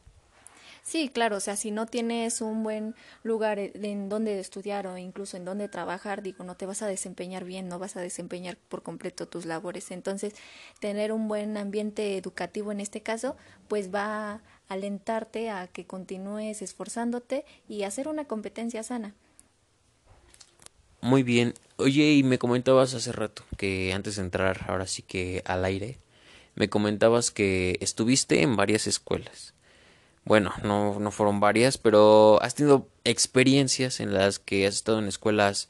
Sí, 0.86 1.08
claro, 1.08 1.38
o 1.38 1.40
sea, 1.40 1.56
si 1.56 1.72
no 1.72 1.86
tienes 1.86 2.40
un 2.40 2.62
buen 2.62 2.94
lugar 3.24 3.58
en 3.58 4.08
donde 4.08 4.38
estudiar 4.38 4.86
o 4.86 4.96
incluso 4.96 5.36
en 5.36 5.44
donde 5.44 5.68
trabajar, 5.68 6.22
digo, 6.22 6.44
no 6.44 6.54
te 6.54 6.64
vas 6.64 6.80
a 6.80 6.86
desempeñar 6.86 7.42
bien, 7.42 7.66
no 7.66 7.80
vas 7.80 7.96
a 7.96 8.00
desempeñar 8.00 8.56
por 8.68 8.84
completo 8.84 9.26
tus 9.26 9.46
labores. 9.46 9.90
Entonces, 9.90 10.34
tener 10.78 11.10
un 11.10 11.26
buen 11.26 11.56
ambiente 11.56 12.16
educativo 12.16 12.70
en 12.70 12.78
este 12.78 13.00
caso, 13.00 13.36
pues 13.66 13.92
va 13.92 14.34
a 14.34 14.40
alentarte 14.68 15.50
a 15.50 15.66
que 15.66 15.86
continúes 15.86 16.62
esforzándote 16.62 17.44
y 17.68 17.82
hacer 17.82 18.06
una 18.06 18.26
competencia 18.26 18.84
sana. 18.84 19.12
Muy 21.00 21.24
bien. 21.24 21.54
Oye, 21.78 22.12
y 22.12 22.22
me 22.22 22.38
comentabas 22.38 22.94
hace 22.94 23.10
rato 23.10 23.42
que 23.56 23.92
antes 23.92 24.14
de 24.14 24.22
entrar, 24.22 24.66
ahora 24.68 24.86
sí 24.86 25.02
que 25.02 25.42
al 25.46 25.64
aire, 25.64 25.98
me 26.54 26.68
comentabas 26.68 27.32
que 27.32 27.76
estuviste 27.80 28.42
en 28.42 28.54
varias 28.54 28.86
escuelas 28.86 29.55
bueno, 30.26 30.52
no, 30.64 30.98
no 30.98 31.10
fueron 31.12 31.38
varias, 31.38 31.78
pero 31.78 32.42
has 32.42 32.56
tenido 32.56 32.88
experiencias 33.04 34.00
en 34.00 34.12
las 34.12 34.40
que 34.40 34.66
has 34.66 34.74
estado 34.74 34.98
en 34.98 35.06
escuelas 35.06 35.68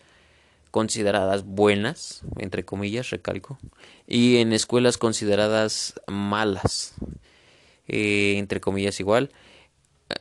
consideradas 0.70 1.44
buenas, 1.44 2.22
entre 2.38 2.64
comillas, 2.64 3.10
recalco, 3.10 3.58
y 4.06 4.38
en 4.38 4.54
escuelas 4.54 4.96
consideradas 4.96 6.00
malas, 6.06 6.94
eh, 7.86 8.36
entre 8.38 8.62
comillas 8.62 8.98
igual. 8.98 9.30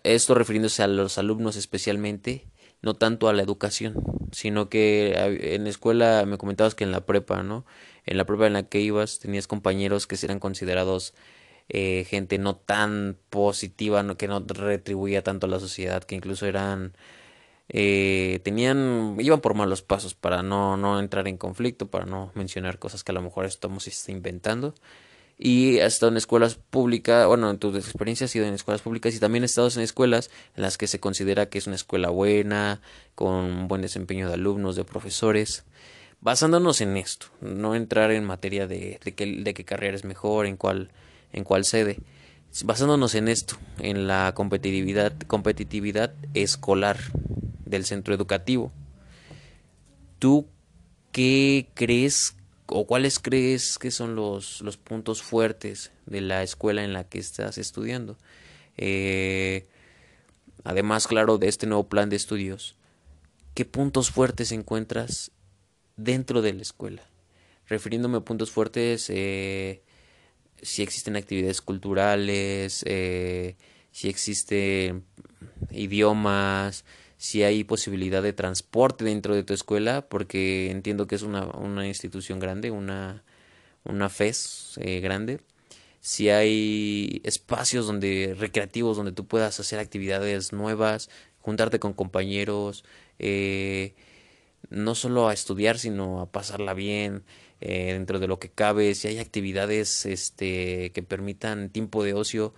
Esto 0.04 0.36
refiriéndose 0.36 0.84
a 0.84 0.88
los 0.88 1.18
alumnos 1.18 1.56
especialmente, 1.56 2.46
no 2.82 2.94
tanto 2.94 3.30
a 3.30 3.34
la 3.34 3.42
educación, 3.42 3.96
sino 4.34 4.68
que 4.68 5.14
en 5.56 5.64
la 5.64 5.70
escuela 5.70 6.26
me 6.28 6.38
comentabas 6.38 6.76
que 6.76 6.84
en 6.84 6.92
la 6.92 7.06
prepa, 7.06 7.42
¿no? 7.42 7.66
En 8.06 8.18
la 8.18 8.26
prepa 8.26 8.48
en 8.48 8.54
la 8.54 8.64
que 8.64 8.82
ibas 8.82 9.20
tenías 9.20 9.48
compañeros 9.48 10.08
que 10.08 10.18
eran 10.22 10.40
considerados 10.40 11.14
eh, 11.70 12.06
gente 12.10 12.38
no 12.38 12.56
tan 12.56 13.18
positiva, 13.30 14.04
no, 14.04 14.18
que 14.18 14.28
no 14.28 14.40
retribuía 14.40 15.24
tanto 15.24 15.48
a 15.48 15.50
la 15.50 15.60
sociedad, 15.60 16.04
que 16.04 16.16
incluso 16.16 16.46
eran, 16.46 16.94
eh, 17.70 18.40
tenían, 18.44 19.18
iban 19.20 19.42
por 19.42 19.56
malos 19.56 19.82
pasos 19.82 20.14
para 20.14 20.44
no, 20.44 20.78
no 20.78 21.00
entrar 21.00 21.28
en 21.28 21.38
conflicto, 21.38 21.88
para 21.90 22.06
no 22.06 22.32
mencionar 22.36 22.80
cosas 22.80 23.04
que 23.04 23.12
a 23.12 23.16
lo 23.16 23.22
mejor 23.22 23.46
estamos 23.46 23.88
inventando. 24.10 24.76
Y 25.38 25.80
has 25.80 25.94
estado 25.96 26.12
en 26.12 26.18
escuelas 26.18 26.56
públicas, 26.56 27.28
bueno, 27.28 27.50
en 27.50 27.58
tu 27.58 27.76
experiencia 27.76 28.26
has 28.26 28.32
sido 28.32 28.46
en 28.46 28.54
escuelas 28.54 28.82
públicas 28.82 29.14
y 29.14 29.20
también 29.20 29.44
has 29.44 29.52
estado 29.52 29.70
en 29.76 29.82
escuelas 29.82 30.32
en 30.56 30.64
las 30.64 30.78
que 30.78 30.88
se 30.88 31.02
considera 31.02 31.48
que 31.48 31.58
es 31.58 31.68
una 31.68 31.76
escuela 31.76 32.10
buena, 32.10 32.82
con 33.16 33.34
un 33.34 33.68
buen 33.68 33.82
desempeño 33.82 34.30
de 34.30 34.36
alumnos, 34.36 34.78
de 34.78 34.86
profesores 34.86 35.66
basándonos 36.22 36.82
en 36.82 36.98
esto, 36.98 37.28
no 37.42 37.76
entrar 37.76 38.12
en 38.12 38.24
materia 38.24 38.66
de, 38.66 39.00
qué, 39.16 39.26
de 39.26 39.54
qué 39.54 39.64
carrera 39.64 39.96
es 39.96 40.06
mejor, 40.06 40.48
en 40.48 40.58
cuál 40.58 40.90
en 41.36 41.44
cuál 41.44 41.66
sede. 41.66 42.00
Basándonos 42.64 43.14
en 43.16 43.28
esto, 43.28 43.58
en 43.80 44.08
la 44.08 44.34
competitividad, 44.34 45.14
competitividad 45.28 46.14
escolar 46.34 46.98
del 47.66 47.86
centro 47.86 48.16
educativo, 48.16 48.72
¿tú 50.18 50.48
qué 51.12 51.68
crees 51.74 52.38
o 52.68 52.88
cuáles 52.88 53.20
crees 53.20 53.78
que 53.78 53.92
son 53.92 54.16
los, 54.16 54.62
los 54.62 54.78
puntos 54.78 55.22
fuertes 55.22 55.92
de 56.06 56.22
la 56.22 56.42
escuela 56.44 56.84
en 56.86 56.94
la 56.94 57.04
que 57.04 57.20
estás 57.20 57.58
estudiando? 57.58 58.18
Eh, 58.78 59.68
además, 60.64 61.08
claro, 61.08 61.38
de 61.38 61.50
este 61.50 61.68
nuevo 61.68 61.90
plan 61.90 62.10
de 62.10 62.16
estudios, 62.16 62.78
¿qué 63.54 63.66
puntos 63.66 64.12
fuertes 64.12 64.54
encuentras 64.54 65.32
dentro 65.98 66.42
de 66.42 66.54
la 66.54 66.62
escuela? 66.62 67.04
Refiriéndome 67.68 68.20
a 68.20 68.22
puntos 68.22 68.52
fuertes, 68.52 69.10
eh, 69.10 69.82
si 70.62 70.82
existen 70.82 71.16
actividades 71.16 71.62
culturales, 71.62 72.84
eh, 72.88 73.56
si 73.92 74.10
existen 74.10 75.06
idiomas, 75.72 76.86
si 77.18 77.44
hay 77.44 77.64
posibilidad 77.64 78.22
de 78.22 78.34
transporte 78.34 79.06
dentro 79.06 79.36
de 79.36 79.44
tu 79.44 79.54
escuela, 79.54 80.08
porque 80.08 80.70
entiendo 80.72 81.08
que 81.08 81.16
es 81.16 81.22
una, 81.22 81.46
una 81.46 81.88
institución 81.88 82.40
grande, 82.40 82.72
una, 82.72 83.24
una 83.84 84.10
FES 84.10 84.80
eh, 84.82 85.00
grande. 85.00 85.40
Si 86.02 86.30
hay 86.30 87.22
espacios 87.24 87.88
donde 87.88 88.36
recreativos 88.38 88.98
donde 88.98 89.12
tú 89.12 89.26
puedas 89.26 89.60
hacer 89.60 89.80
actividades 89.80 90.54
nuevas, 90.54 91.10
juntarte 91.40 91.80
con 91.80 91.94
compañeros, 91.94 92.84
eh, 93.18 93.96
no 94.70 94.96
solo 94.96 95.28
a 95.28 95.34
estudiar, 95.34 95.80
sino 95.80 96.22
a 96.22 96.32
pasarla 96.32 96.74
bien, 96.74 97.24
eh, 97.62 97.94
dentro 97.94 98.20
de 98.20 98.28
lo 98.28 98.40
que 98.40 98.50
cabe, 98.50 98.96
si 98.96 99.08
hay 99.08 99.20
actividades 99.20 100.06
este, 100.06 100.92
que 100.92 101.04
permitan 101.04 101.70
tiempo 101.70 102.04
de 102.04 102.14
ocio 102.14 102.54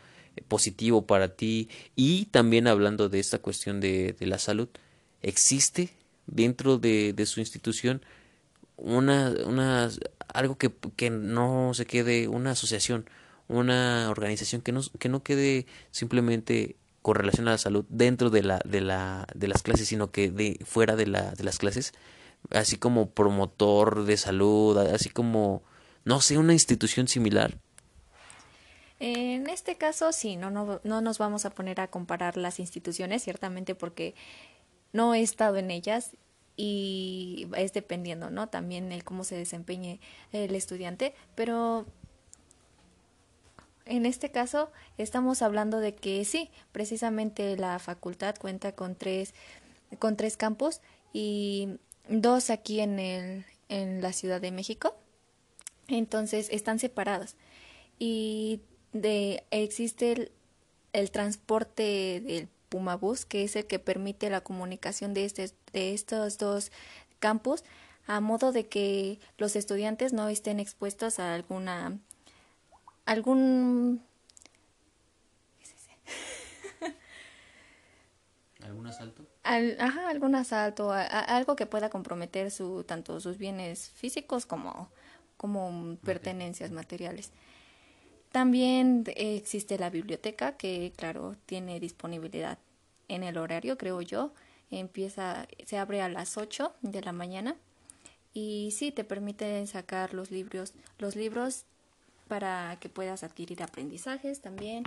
positivo 0.47 1.05
para 1.05 1.35
ti. 1.35 1.69
Y 1.95 2.25
también 2.25 2.67
hablando 2.67 3.09
de 3.09 3.19
esta 3.19 3.39
cuestión 3.39 3.79
de, 3.79 4.15
la 4.19 4.39
salud 4.39 4.69
existe 5.21 5.89
dentro 6.27 6.77
de, 6.77 7.13
de 7.13 7.25
su 7.25 7.39
institución 7.39 8.01
una, 8.77 9.33
una 9.45 9.89
algo 10.33 10.57
que, 10.57 10.71
que 10.95 11.09
no 11.09 11.73
se 11.73 11.85
quede 11.85 12.27
una 12.27 12.51
asociación 12.51 13.09
una 13.47 14.09
organización 14.09 14.61
que 14.61 14.71
no, 14.71 14.81
que 14.99 15.09
no 15.09 15.23
quede 15.23 15.65
simplemente 15.91 16.75
con 17.01 17.15
relación 17.15 17.47
a 17.47 17.51
la 17.51 17.57
salud 17.57 17.85
dentro 17.89 18.29
de 18.29 18.43
la 18.43 18.61
de 18.65 18.81
la 18.81 19.25
de 19.33 19.47
las 19.47 19.63
clases 19.63 19.87
sino 19.87 20.11
que 20.11 20.29
de 20.29 20.59
fuera 20.65 20.95
de 20.95 21.07
la 21.07 21.31
de 21.31 21.43
las 21.43 21.57
clases 21.57 21.93
así 22.51 22.77
como 22.77 23.09
promotor 23.09 24.05
de 24.05 24.17
salud 24.17 24.77
así 24.77 25.09
como 25.09 25.63
no 26.05 26.21
sé 26.21 26.37
una 26.37 26.53
institución 26.53 27.07
similar 27.07 27.57
en 28.99 29.47
este 29.47 29.77
caso, 29.77 30.11
sí, 30.11 30.37
no, 30.37 30.49
no, 30.49 30.81
no 30.83 31.01
nos 31.01 31.19
vamos 31.19 31.45
a 31.45 31.51
poner 31.51 31.79
a 31.79 31.87
comparar 31.87 32.35
las 32.35 32.59
instituciones, 32.59 33.23
ciertamente 33.23 33.75
porque 33.75 34.15
no 34.91 35.13
he 35.13 35.21
estado 35.21 35.57
en 35.57 35.69
ellas 35.69 36.15
y 36.55 37.47
es 37.55 37.73
dependiendo, 37.73 38.31
¿no? 38.31 38.49
También 38.49 38.91
el 38.91 39.03
cómo 39.03 39.23
se 39.23 39.35
desempeñe 39.35 39.99
el 40.31 40.55
estudiante, 40.55 41.13
pero 41.35 41.85
en 43.85 44.07
este 44.07 44.31
caso 44.31 44.71
estamos 44.97 45.43
hablando 45.43 45.79
de 45.79 45.93
que 45.93 46.25
sí, 46.25 46.49
precisamente 46.71 47.55
la 47.55 47.77
facultad 47.77 48.35
cuenta 48.35 48.71
con 48.71 48.95
tres, 48.95 49.35
con 49.99 50.17
tres 50.17 50.35
campus 50.37 50.81
y 51.13 51.77
dos 52.09 52.49
aquí 52.49 52.79
en, 52.79 52.99
el, 52.99 53.45
en 53.69 54.01
la 54.01 54.13
Ciudad 54.13 54.41
de 54.41 54.51
México. 54.51 54.95
Entonces 55.87 56.49
están 56.51 56.79
separados. 56.79 57.35
Y 57.99 58.61
de 58.93 59.43
existe 59.51 60.31
el, 60.93 61.11
transporte 61.11 62.21
del 62.21 62.49
Pumabus, 62.69 63.25
que 63.25 63.43
es 63.43 63.55
el 63.55 63.65
que 63.65 63.79
permite 63.79 64.29
la 64.29 64.41
comunicación 64.41 65.13
de, 65.13 65.25
este, 65.25 65.51
de 65.73 65.93
estos 65.93 66.37
dos 66.37 66.71
campus, 67.19 67.63
a 68.05 68.19
modo 68.19 68.51
de 68.51 68.67
que 68.67 69.19
los 69.37 69.55
estudiantes 69.55 70.13
no 70.13 70.29
estén 70.29 70.59
expuestos 70.59 71.19
a 71.19 71.33
alguna 71.33 71.99
algún 73.05 74.01
algún 78.61 78.87
asalto 78.87 79.25
ajá 79.47 80.09
algún 80.09 80.35
asalto 80.35 80.91
algo 80.91 81.55
que 81.55 81.65
pueda 81.65 81.89
comprometer 81.89 82.51
su 82.51 82.83
tanto 82.83 83.19
sus 83.19 83.37
bienes 83.37 83.89
físicos 83.89 84.45
como 84.45 84.89
como 85.37 85.97
pertenencias 86.03 86.71
materiales 86.71 87.31
también 88.31 89.03
existe 89.15 89.77
la 89.77 89.89
biblioteca 89.89 90.57
que, 90.57 90.93
claro, 90.95 91.35
tiene 91.45 91.79
disponibilidad 91.79 92.57
en 93.07 93.23
el 93.23 93.37
horario, 93.37 93.77
creo 93.77 94.01
yo. 94.01 94.31
Empieza, 94.69 95.47
se 95.65 95.77
abre 95.77 96.01
a 96.01 96.09
las 96.09 96.37
8 96.37 96.73
de 96.81 97.01
la 97.01 97.13
mañana 97.13 97.55
y 98.33 98.71
sí 98.77 98.91
te 98.91 99.03
permite 99.03 99.65
sacar 99.65 100.13
los 100.13 100.29
libros, 100.29 100.73
los 100.99 101.15
libros 101.15 101.63
para 102.27 102.77
que 102.81 102.89
puedas 102.89 103.23
adquirir 103.23 103.63
aprendizajes 103.63 104.41
también. 104.41 104.83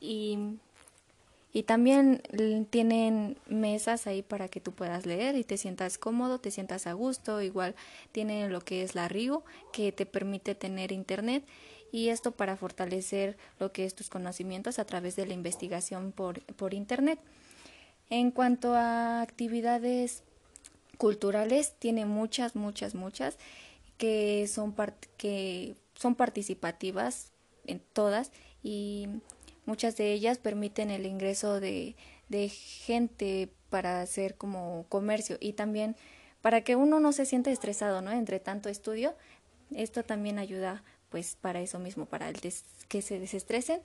Y, 0.00 0.56
y 1.52 1.64
también 1.64 2.22
tienen 2.70 3.36
mesas 3.46 4.06
ahí 4.06 4.22
para 4.22 4.48
que 4.48 4.60
tú 4.60 4.72
puedas 4.72 5.04
leer 5.04 5.36
y 5.36 5.44
te 5.44 5.58
sientas 5.58 5.98
cómodo, 5.98 6.38
te 6.38 6.50
sientas 6.50 6.86
a 6.86 6.94
gusto. 6.94 7.42
Igual 7.42 7.74
tienen 8.10 8.50
lo 8.52 8.62
que 8.62 8.82
es 8.82 8.94
la 8.94 9.06
RIU, 9.08 9.42
que 9.70 9.92
te 9.92 10.06
permite 10.06 10.54
tener 10.54 10.92
internet 10.92 11.44
y 11.92 12.08
esto 12.08 12.32
para 12.32 12.56
fortalecer 12.56 13.36
lo 13.60 13.70
que 13.70 13.84
es 13.84 13.94
tus 13.94 14.08
conocimientos 14.08 14.78
a 14.78 14.86
través 14.86 15.14
de 15.14 15.26
la 15.26 15.34
investigación 15.34 16.10
por, 16.10 16.40
por 16.54 16.72
Internet. 16.72 17.20
En 18.08 18.30
cuanto 18.30 18.74
a 18.74 19.20
actividades 19.20 20.22
culturales, 20.96 21.74
tiene 21.78 22.06
muchas, 22.06 22.56
muchas, 22.56 22.94
muchas 22.94 23.36
que 23.98 24.48
son, 24.48 24.74
que 25.18 25.76
son 25.94 26.14
participativas 26.14 27.30
en 27.66 27.80
todas 27.92 28.32
y 28.62 29.08
muchas 29.66 29.96
de 29.96 30.12
ellas 30.12 30.38
permiten 30.38 30.90
el 30.90 31.06
ingreso 31.06 31.60
de, 31.60 31.96
de 32.28 32.48
gente 32.48 33.50
para 33.70 34.00
hacer 34.00 34.36
como 34.36 34.86
comercio 34.88 35.36
y 35.40 35.54
también 35.54 35.96
para 36.40 36.62
que 36.62 36.76
uno 36.76 37.00
no 37.00 37.12
se 37.12 37.24
sienta 37.24 37.50
estresado, 37.50 38.02
¿no? 38.02 38.10
Entre 38.10 38.40
tanto 38.40 38.68
estudio, 38.68 39.14
esto 39.74 40.02
también 40.02 40.38
ayuda 40.38 40.82
pues 41.08 41.36
para 41.40 41.60
eso 41.60 41.78
mismo, 41.78 42.06
para 42.06 42.28
el 42.28 42.40
que 42.88 43.02
se 43.02 43.18
desestresen. 43.18 43.80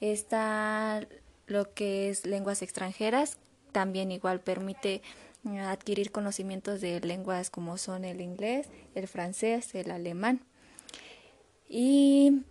Está 0.00 1.06
lo 1.46 1.72
que 1.74 2.10
es 2.10 2.26
lenguas 2.26 2.62
extranjeras, 2.62 3.38
también 3.72 4.10
igual 4.10 4.40
permite 4.40 5.02
adquirir 5.60 6.12
conocimientos 6.12 6.80
de 6.80 7.00
lenguas 7.00 7.50
como 7.50 7.76
son 7.76 8.04
el 8.04 8.20
inglés, 8.20 8.68
el 8.94 9.06
francés, 9.08 9.74
el 9.74 9.90
alemán. 9.90 10.40
Y 11.68 12.42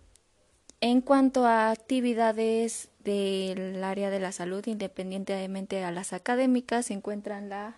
en 0.82 1.00
cuanto 1.00 1.46
a 1.46 1.70
actividades 1.70 2.88
del 3.04 3.82
área 3.84 4.10
de 4.10 4.18
la 4.18 4.32
salud, 4.32 4.66
independientemente 4.66 5.84
a 5.84 5.92
las 5.92 6.12
académicas, 6.12 6.86
se 6.86 6.94
encuentran 6.94 7.48
la... 7.48 7.76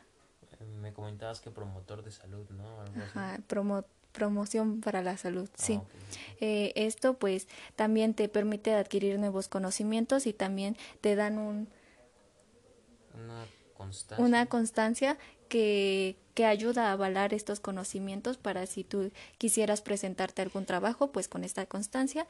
Me 0.81 0.95
comentabas 0.95 1.41
que 1.41 1.51
promotor 1.51 2.03
de 2.03 2.11
salud, 2.11 2.49
¿no? 2.49 2.65
Ajá, 3.03 3.39
promoción 4.13 4.81
para 4.81 5.03
la 5.03 5.19
salud, 5.19 5.51
ah, 5.53 5.57
sí. 5.57 5.81
Eh, 6.41 6.73
esto 6.77 7.15
pues 7.15 7.47
también 7.77 8.15
te 8.15 8.31
permite 8.31 8.75
adquirir 8.75 9.19
nuevos 9.19 9.49
conocimientos 9.49 10.27
y 10.27 10.33
también 10.33 10.75
te 11.03 11.15
dan 11.15 11.37
un, 11.39 11.69
una 13.23 13.45
constancia, 13.77 14.25
una 14.25 14.47
constancia 14.47 15.19
que, 15.49 16.17
que 16.35 16.45
ayuda 16.45 16.89
a 16.89 16.93
avalar 16.93 17.35
estos 17.35 17.61
conocimientos 17.61 18.37
para 18.37 18.67
si 18.67 18.85
tú 18.85 19.11
quisieras 19.39 19.81
presentarte 19.83 20.43
algún 20.43 20.67
trabajo, 20.67 21.13
pues 21.13 21.29
con 21.29 21.45
esta 21.45 21.67
constancia 21.67 22.27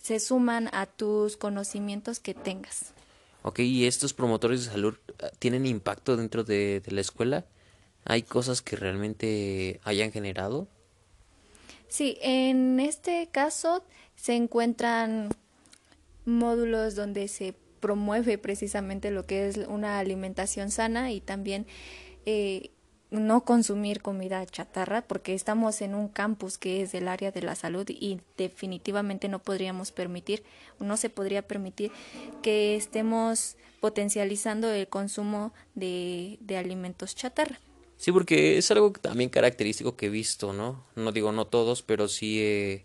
se 0.00 0.20
suman 0.20 0.68
a 0.72 0.86
tus 0.86 1.36
conocimientos 1.36 2.20
que 2.20 2.34
tengas. 2.34 2.92
Ok, 3.42 3.60
¿y 3.60 3.86
estos 3.86 4.14
promotores 4.14 4.64
de 4.64 4.70
salud 4.72 4.94
ah, 5.22 5.30
tienen 5.38 5.66
impacto 5.66 6.16
dentro 6.16 6.44
de, 6.44 6.80
de 6.80 6.92
la 6.92 7.00
escuela? 7.00 7.46
¿Hay 8.04 8.22
cosas 8.22 8.62
que 8.62 8.76
realmente 8.76 9.80
hayan 9.84 10.12
generado? 10.12 10.68
Sí, 11.88 12.18
en 12.20 12.80
este 12.80 13.28
caso 13.32 13.84
se 14.16 14.34
encuentran 14.34 15.30
módulos 16.24 16.94
donde 16.94 17.28
se 17.28 17.54
promueve 17.80 18.38
precisamente 18.38 19.10
lo 19.10 19.24
que 19.24 19.48
es 19.48 19.56
una 19.56 19.98
alimentación 19.98 20.70
sana 20.70 21.12
y 21.12 21.20
también 21.20 21.66
eh, 22.26 22.70
no 23.10 23.44
consumir 23.44 24.02
comida 24.02 24.44
chatarra 24.44 25.02
porque 25.02 25.34
estamos 25.34 25.80
en 25.80 25.94
un 25.94 26.08
campus 26.08 26.58
que 26.58 26.82
es 26.82 26.92
del 26.92 27.08
área 27.08 27.30
de 27.32 27.42
la 27.42 27.54
salud 27.54 27.86
y 27.88 28.20
definitivamente 28.36 29.28
no 29.28 29.38
podríamos 29.38 29.92
permitir, 29.92 30.42
no 30.78 30.96
se 30.96 31.08
podría 31.08 31.42
permitir 31.42 31.90
que 32.42 32.76
estemos 32.76 33.56
potencializando 33.80 34.70
el 34.70 34.88
consumo 34.88 35.52
de, 35.74 36.38
alimentos 36.56 37.14
chatarra. 37.14 37.58
Sí, 37.96 38.12
porque 38.12 38.58
es 38.58 38.70
algo 38.70 38.92
también 38.92 39.30
característico 39.30 39.96
que 39.96 40.06
he 40.06 40.10
visto, 40.10 40.52
¿no? 40.52 40.84
No 40.94 41.10
digo 41.12 41.32
no 41.32 41.46
todos, 41.46 41.82
pero 41.82 42.08
sí 42.08 42.84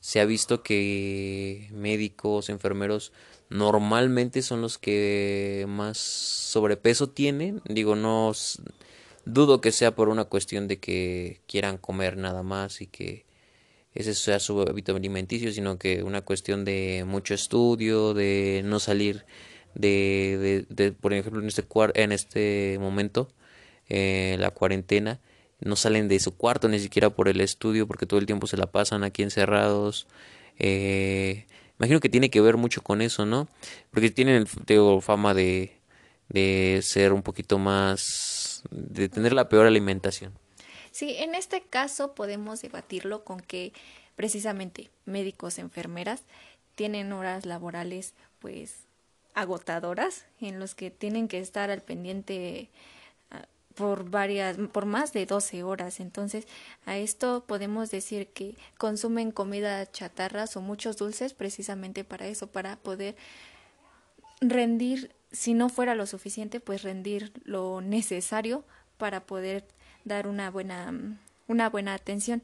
se 0.00 0.20
ha 0.20 0.26
visto 0.26 0.62
que 0.62 1.68
médicos, 1.72 2.50
enfermeros, 2.50 3.12
normalmente 3.50 4.42
son 4.42 4.60
los 4.60 4.78
que 4.78 5.64
más 5.68 5.98
sobrepeso 5.98 7.08
tienen. 7.08 7.62
Digo, 7.68 7.96
no 7.96 8.32
dudo 9.24 9.60
que 9.60 9.72
sea 9.72 9.94
por 9.94 10.08
una 10.08 10.24
cuestión 10.24 10.68
de 10.68 10.78
que 10.78 11.40
quieran 11.46 11.78
comer 11.78 12.16
nada 12.16 12.42
más 12.42 12.80
y 12.80 12.86
que 12.86 13.24
ese 13.94 14.14
sea 14.14 14.40
su 14.40 14.60
hábito 14.60 14.94
alimenticio, 14.96 15.52
sino 15.52 15.78
que 15.78 16.02
una 16.02 16.22
cuestión 16.22 16.64
de 16.64 17.04
mucho 17.06 17.34
estudio, 17.34 18.12
de 18.14 18.62
no 18.64 18.80
salir 18.80 19.24
de, 19.74 20.66
de, 20.68 20.84
de 20.84 20.92
por 20.92 21.12
ejemplo, 21.12 21.40
en 21.40 21.48
este, 21.48 21.64
en 21.94 22.12
este 22.12 22.78
momento 22.80 23.28
eh, 23.88 24.36
la 24.38 24.50
cuarentena, 24.50 25.20
no 25.60 25.76
salen 25.76 26.08
de 26.08 26.18
su 26.20 26.36
cuarto 26.36 26.68
ni 26.68 26.78
siquiera 26.80 27.10
por 27.10 27.28
el 27.28 27.40
estudio 27.40 27.86
porque 27.86 28.06
todo 28.06 28.20
el 28.20 28.26
tiempo 28.26 28.46
se 28.46 28.56
la 28.56 28.66
pasan 28.66 29.04
aquí 29.04 29.22
encerrados. 29.22 30.06
Eh, 30.58 31.46
imagino 31.78 32.00
que 32.00 32.08
tiene 32.08 32.30
que 32.30 32.40
ver 32.40 32.56
mucho 32.56 32.82
con 32.82 33.00
eso, 33.02 33.26
¿no? 33.26 33.48
Porque 33.90 34.10
tienen 34.10 34.46
tengo, 34.64 35.00
fama 35.00 35.34
de, 35.34 35.76
de 36.28 36.80
ser 36.82 37.12
un 37.12 37.22
poquito 37.22 37.58
más, 37.58 38.62
de 38.70 39.08
tener 39.08 39.32
la 39.32 39.48
peor 39.48 39.66
alimentación. 39.66 40.32
Sí, 40.90 41.16
en 41.18 41.34
este 41.34 41.62
caso 41.62 42.14
podemos 42.14 42.62
debatirlo 42.62 43.24
con 43.24 43.40
que 43.40 43.72
precisamente 44.16 44.90
médicos, 45.06 45.58
enfermeras 45.58 46.22
tienen 46.74 47.12
horas 47.12 47.46
laborales 47.46 48.14
pues 48.38 48.84
agotadoras 49.34 50.26
en 50.40 50.60
los 50.60 50.74
que 50.74 50.90
tienen 50.90 51.28
que 51.28 51.38
estar 51.38 51.70
al 51.70 51.82
pendiente 51.82 52.70
por 53.74 54.08
varias 54.10 54.56
por 54.72 54.86
más 54.86 55.12
de 55.12 55.26
12 55.26 55.62
horas. 55.62 56.00
Entonces, 56.00 56.46
a 56.86 56.96
esto 56.96 57.44
podemos 57.46 57.90
decir 57.90 58.28
que 58.28 58.56
consumen 58.78 59.32
comida 59.32 59.90
chatarras 59.90 60.56
o 60.56 60.60
muchos 60.60 60.96
dulces 60.96 61.34
precisamente 61.34 62.04
para 62.04 62.26
eso, 62.26 62.46
para 62.46 62.76
poder 62.76 63.16
rendir, 64.40 65.10
si 65.32 65.54
no 65.54 65.68
fuera 65.68 65.94
lo 65.94 66.06
suficiente, 66.06 66.60
pues 66.60 66.82
rendir 66.82 67.32
lo 67.44 67.80
necesario 67.80 68.64
para 68.98 69.26
poder 69.26 69.64
dar 70.04 70.28
una 70.28 70.50
buena 70.50 70.92
una 71.46 71.68
buena 71.68 71.94
atención. 71.94 72.42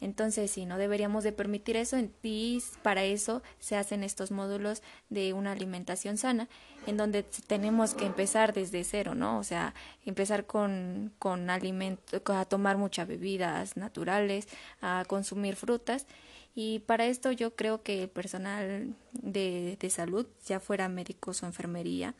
Entonces, 0.00 0.50
sí, 0.50 0.66
no 0.66 0.76
deberíamos 0.76 1.24
de 1.24 1.32
permitir 1.32 1.76
eso 1.76 1.96
y 2.22 2.62
para 2.82 3.04
eso 3.04 3.42
se 3.58 3.76
hacen 3.76 4.04
estos 4.04 4.30
módulos 4.30 4.82
de 5.08 5.32
una 5.32 5.52
alimentación 5.52 6.18
sana, 6.18 6.48
en 6.86 6.98
donde 6.98 7.22
tenemos 7.22 7.94
que 7.94 8.04
empezar 8.04 8.52
desde 8.52 8.84
cero, 8.84 9.14
¿no? 9.14 9.38
O 9.38 9.44
sea, 9.44 9.74
empezar 10.04 10.44
con, 10.44 11.12
con 11.18 11.48
alimento, 11.48 12.20
a 12.26 12.44
tomar 12.44 12.76
muchas 12.76 13.08
bebidas 13.08 13.76
naturales, 13.76 14.48
a 14.82 15.04
consumir 15.08 15.56
frutas. 15.56 16.06
Y 16.54 16.80
para 16.80 17.06
esto 17.06 17.32
yo 17.32 17.54
creo 17.54 17.82
que 17.82 18.02
el 18.02 18.08
personal 18.08 18.94
de, 19.12 19.76
de 19.80 19.90
salud, 19.90 20.26
ya 20.46 20.60
fuera 20.60 20.88
médicos 20.88 21.42
o 21.42 21.46
enfermería, 21.46 22.14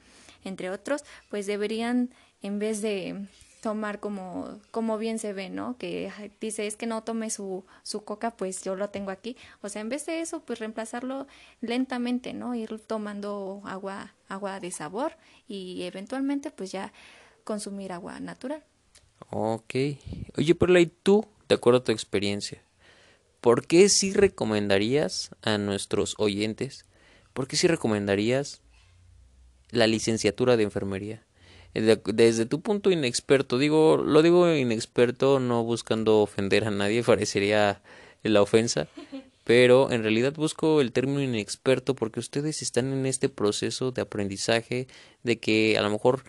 entre 0.44 0.70
otros, 0.70 1.04
pues 1.28 1.46
deberían, 1.46 2.10
en 2.40 2.58
vez 2.58 2.80
de 2.80 3.26
tomar 3.66 3.98
como, 3.98 4.61
como 4.70 4.96
bien 4.96 5.18
se 5.18 5.33
ve, 5.33 5.50
¿no? 5.50 5.76
Que 5.76 6.12
dice, 6.40 6.68
es 6.68 6.76
que 6.76 6.87
no 6.87 7.02
tome 7.02 7.31
su, 7.31 7.64
su 7.83 8.05
coca, 8.05 8.31
pues 8.31 8.62
yo 8.62 8.76
lo 8.76 8.90
tengo 8.90 9.11
aquí. 9.11 9.37
O 9.61 9.68
sea, 9.68 9.83
en 9.83 9.88
vez 9.88 10.07
de 10.07 10.20
eso, 10.20 10.38
pues 10.38 10.61
reemplazarlo 10.61 11.26
lentamente, 11.61 12.33
¿no? 12.33 12.55
Ir 12.55 12.79
tomando 12.79 13.62
agua, 13.64 14.14
agua 14.29 14.61
de 14.61 14.70
sabor 14.70 15.14
y 15.48 15.83
eventualmente, 15.83 16.52
pues 16.52 16.70
ya 16.70 16.92
consumir 17.42 17.90
agua 17.90 18.20
natural. 18.20 18.62
Ok. 19.31 19.74
Oye, 20.38 20.55
Perla, 20.55 20.79
¿y 20.79 20.87
tú, 20.87 21.26
de 21.48 21.57
acuerdo 21.57 21.81
a 21.81 21.83
tu 21.83 21.90
experiencia, 21.90 22.62
por 23.40 23.66
qué 23.66 23.88
sí 23.88 24.12
recomendarías 24.12 25.31
a 25.42 25.59
nuestros 25.59 26.14
oyentes, 26.18 26.87
por 27.33 27.48
qué 27.48 27.57
sí 27.57 27.66
recomendarías 27.66 28.61
la 29.70 29.88
licenciatura 29.88 30.57
de 30.57 30.62
enfermería? 30.62 31.25
Desde 31.80 32.46
tu 32.46 32.60
punto 32.60 32.90
inexperto, 32.90 33.58
digo, 33.58 33.96
lo 33.96 34.22
digo 34.22 34.52
inexperto 34.54 35.40
no 35.40 35.64
buscando 35.64 36.20
ofender 36.20 36.64
a 36.64 36.70
nadie, 36.70 37.02
parecería 37.04 37.80
la 38.22 38.42
ofensa, 38.42 38.88
pero 39.44 39.90
en 39.92 40.02
realidad 40.02 40.34
busco 40.34 40.80
el 40.80 40.92
término 40.92 41.22
inexperto 41.22 41.94
porque 41.94 42.20
ustedes 42.20 42.62
están 42.62 42.92
en 42.92 43.06
este 43.06 43.28
proceso 43.28 43.92
de 43.92 44.02
aprendizaje, 44.02 44.88
de 45.22 45.38
que 45.38 45.78
a 45.78 45.82
lo 45.82 45.90
mejor 45.90 46.24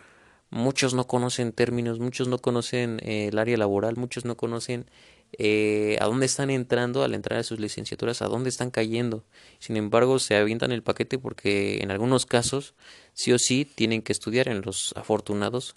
muchos 0.49 0.93
no 0.93 1.07
conocen 1.07 1.51
términos, 1.51 1.99
muchos 1.99 2.27
no 2.27 2.37
conocen 2.37 2.99
eh, 3.03 3.29
el 3.29 3.39
área 3.39 3.57
laboral, 3.57 3.95
muchos 3.95 4.25
no 4.25 4.37
conocen 4.37 4.85
eh, 5.33 5.97
a 5.99 6.05
dónde 6.05 6.25
están 6.25 6.49
entrando 6.49 7.03
al 7.03 7.13
entrar 7.13 7.39
a 7.39 7.43
sus 7.43 7.59
licenciaturas, 7.59 8.21
a 8.21 8.27
dónde 8.27 8.49
están 8.49 8.71
cayendo. 8.71 9.23
Sin 9.59 9.77
embargo, 9.77 10.19
se 10.19 10.35
avientan 10.35 10.71
el 10.71 10.83
paquete 10.83 11.19
porque 11.19 11.81
en 11.81 11.91
algunos 11.91 12.25
casos 12.25 12.73
sí 13.13 13.31
o 13.33 13.39
sí 13.39 13.65
tienen 13.65 14.01
que 14.01 14.13
estudiar, 14.13 14.47
en 14.47 14.61
los 14.61 14.93
afortunados 14.95 15.75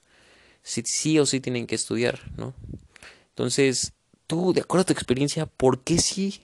sí, 0.63 0.83
sí 0.85 1.19
o 1.19 1.27
sí 1.27 1.41
tienen 1.41 1.67
que 1.67 1.75
estudiar, 1.75 2.21
¿no? 2.37 2.55
Entonces, 3.31 3.93
tú, 4.27 4.53
de 4.53 4.61
acuerdo 4.61 4.83
a 4.83 4.87
tu 4.87 4.93
experiencia, 4.93 5.47
¿por 5.47 5.83
qué 5.83 5.99
sí 5.99 6.43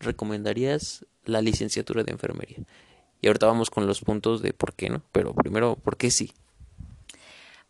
recomendarías 0.00 1.06
la 1.24 1.40
licenciatura 1.40 2.02
de 2.02 2.12
enfermería? 2.12 2.58
Y 3.20 3.28
ahorita 3.28 3.46
vamos 3.46 3.70
con 3.70 3.86
los 3.86 4.00
puntos 4.00 4.42
de 4.42 4.52
por 4.52 4.74
qué, 4.74 4.90
¿no? 4.90 5.02
Pero 5.12 5.32
primero, 5.34 5.76
¿por 5.76 5.96
qué 5.96 6.10
sí? 6.10 6.32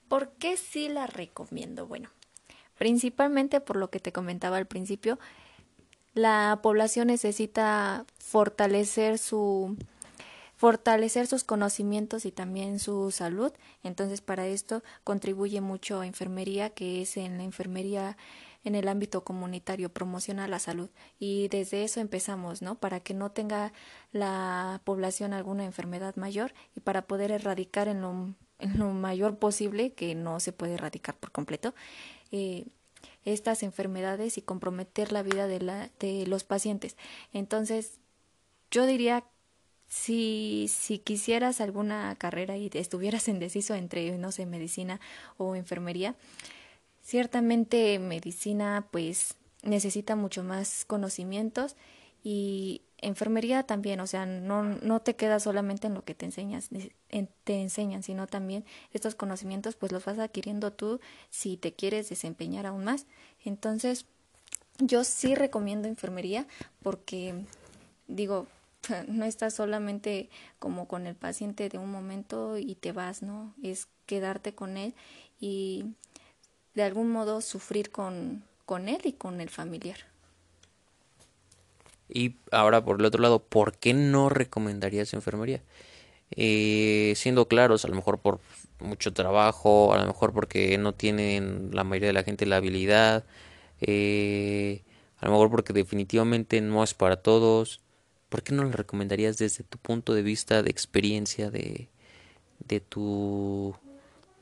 ¿Por 0.09 0.33
qué 0.33 0.57
sí 0.57 0.89
la 0.89 1.07
recomiendo? 1.07 1.87
Bueno, 1.87 2.11
principalmente 2.79 3.61
por 3.61 3.77
lo 3.77 3.91
que 3.91 4.01
te 4.01 4.13
comentaba 4.13 4.57
al 4.57 4.67
principio, 4.67 5.19
la 6.15 6.61
población 6.63 7.09
necesita 7.09 8.05
fortalecer 8.19 9.19
su 9.19 9.77
fortalecer 10.63 11.27
sus 11.27 11.43
conocimientos 11.43 12.25
y 12.25 12.31
también 12.31 12.79
su 12.79 13.11
salud. 13.11 13.53
Entonces, 13.83 14.21
para 14.21 14.47
esto 14.47 14.85
contribuye 15.03 15.61
mucho 15.61 16.05
enfermería, 16.05 16.71
que 16.71 17.03
es 17.03 17.17
en 17.17 17.39
la 17.39 17.43
enfermería 17.43 18.17
en 18.65 18.77
el 18.77 18.87
ámbito 18.87 19.25
comunitario, 19.25 19.89
promociona 19.93 20.47
la 20.47 20.61
salud. 20.61 20.89
Y 21.19 21.49
desde 21.49 21.83
eso 21.83 21.99
empezamos, 21.99 22.63
¿no? 22.63 22.77
Para 22.77 23.01
que 23.01 23.13
no 23.13 23.33
tenga 23.33 23.73
la 24.13 24.81
población 24.85 25.33
alguna 25.33 25.65
enfermedad 25.65 26.15
mayor 26.15 26.55
y 26.77 26.81
para 26.81 27.03
poder 27.09 27.33
erradicar 27.33 27.89
en 27.89 28.03
lo, 28.03 28.33
en 28.61 28.79
lo 28.79 28.91
mayor 28.91 29.39
posible, 29.39 29.95
que 29.95 30.15
no 30.15 30.39
se 30.39 30.53
puede 30.53 30.75
erradicar 30.75 31.17
por 31.17 31.33
completo, 31.33 31.75
eh, 32.33 32.67
estas 33.25 33.63
enfermedades 33.63 34.37
y 34.39 34.43
comprometer 34.43 35.13
la 35.13 35.23
vida 35.23 35.47
de, 35.47 35.61
la, 35.61 35.91
de 36.01 36.27
los 36.27 36.45
pacientes. 36.45 36.97
Entonces, 37.33 37.99
yo 38.71 38.87
diría, 38.87 39.25
si, 39.89 40.67
si 40.69 40.99
quisieras 40.99 41.61
alguna 41.61 42.17
carrera 42.17 42.57
y 42.57 42.71
estuvieras 42.73 43.29
indeciso 43.29 43.75
entre, 43.75 44.17
no 44.19 44.33
sé, 44.33 44.47
medicina 44.47 45.01
o 45.37 45.55
enfermería, 45.55 46.17
ciertamente 47.03 47.99
medicina 47.99 48.87
pues 48.91 49.35
necesita 49.63 50.17
mucho 50.17 50.43
más 50.43 50.85
conocimientos 50.87 51.77
y 52.25 52.83
enfermería 53.03 53.65
también, 53.65 54.01
o 54.01 54.07
sea, 54.07 54.25
no, 54.25 54.63
no 54.63 55.01
te 55.01 55.15
quedas 55.15 55.43
solamente 55.43 55.89
en 55.89 55.95
lo 55.95 56.05
que 56.05 56.15
te 56.15 56.25
enseñas, 56.25 56.71
te 57.45 57.61
enseñan, 57.61 58.03
sino 58.03 58.27
también 58.27 58.65
estos 58.93 59.15
conocimientos 59.15 59.77
pues 59.77 59.93
los 59.93 60.05
vas 60.05 60.19
adquiriendo 60.19 60.73
tú 60.73 61.01
si 61.29 61.57
te 61.57 61.75
quieres 61.75 62.09
desempeñar 62.09 62.65
aún 62.67 62.85
más. 62.85 63.07
Entonces, 63.45 64.07
yo 64.79 65.05
sí 65.05 65.35
recomiendo 65.35 65.89
enfermería 65.89 66.47
porque 66.83 67.45
digo, 68.07 68.47
no 69.09 69.25
estás 69.25 69.55
solamente 69.55 70.31
como 70.59 70.89
con 70.89 71.07
el 71.07 71.15
paciente 71.15 71.69
de 71.69 71.79
un 71.79 71.91
momento 71.91 72.57
y 72.57 72.75
te 72.77 72.93
vas, 72.93 73.23
¿no? 73.23 73.55
Es 73.63 73.89
quedarte 74.07 74.55
con 74.55 74.77
él 74.77 74.95
y 75.41 75.85
de 76.75 76.85
algún 76.85 77.11
modo 77.11 77.41
sufrir 77.41 77.91
con, 77.91 78.45
con 78.65 78.89
él 78.89 79.01
y 79.05 79.13
con 79.13 79.41
el 79.41 79.51
familiar. 79.51 80.12
Y 82.13 82.37
ahora 82.51 82.85
por 82.85 83.01
el 83.01 83.07
otro 83.07 83.23
lado, 83.23 83.43
¿por 83.43 83.79
qué 83.79 83.95
no 83.95 84.29
recomendarías 84.29 85.15
enfermería? 85.15 85.63
Eh, 86.37 87.15
siendo 87.17 87.49
claros, 87.49 87.85
a 87.85 87.89
lo 87.89 87.95
mejor 87.95 88.19
por 88.19 88.41
mucho 88.81 89.13
trabajo, 89.13 89.95
a 89.95 89.99
lo 89.99 90.07
mejor 90.07 90.33
porque 90.33 90.77
no 90.79 90.95
tienen 90.95 91.71
la 91.73 91.85
mayoría 91.85 92.09
de 92.09 92.13
la 92.15 92.25
gente 92.25 92.47
la 92.47 92.57
habilidad, 92.57 93.25
eh, 93.81 94.83
a 95.19 95.27
lo 95.27 95.33
mejor 95.33 95.51
porque 95.51 95.73
definitivamente 95.73 96.61
no 96.61 96.85
es 96.85 96.95
para 96.95 97.17
todos. 97.17 97.81
¿Por 98.29 98.43
qué 98.43 98.53
no 98.53 98.65
lo 98.65 98.73
recomendarías 98.73 99.39
desde 99.39 99.65
tu 99.65 99.79
punto 99.79 100.15
de 100.15 100.23
vista 100.23 100.63
de 100.63 100.71
experiencia 100.71 101.51
de, 101.51 101.89
de 102.61 102.81
tu 102.81 103.75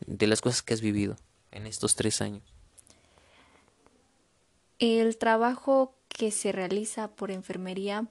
de 0.07 0.27
las 0.27 0.41
cosas 0.41 0.63
que 0.63 0.75
has 0.75 0.81
vivido 0.81 1.17
en 1.53 1.67
estos 1.67 1.97
tres 1.97 2.21
años? 2.21 2.43
El 4.79 5.19
trabajo 5.19 6.00
que 6.21 6.31
se 6.31 6.53
realiza 6.53 7.09
por 7.09 7.31
enfermería 7.31 8.07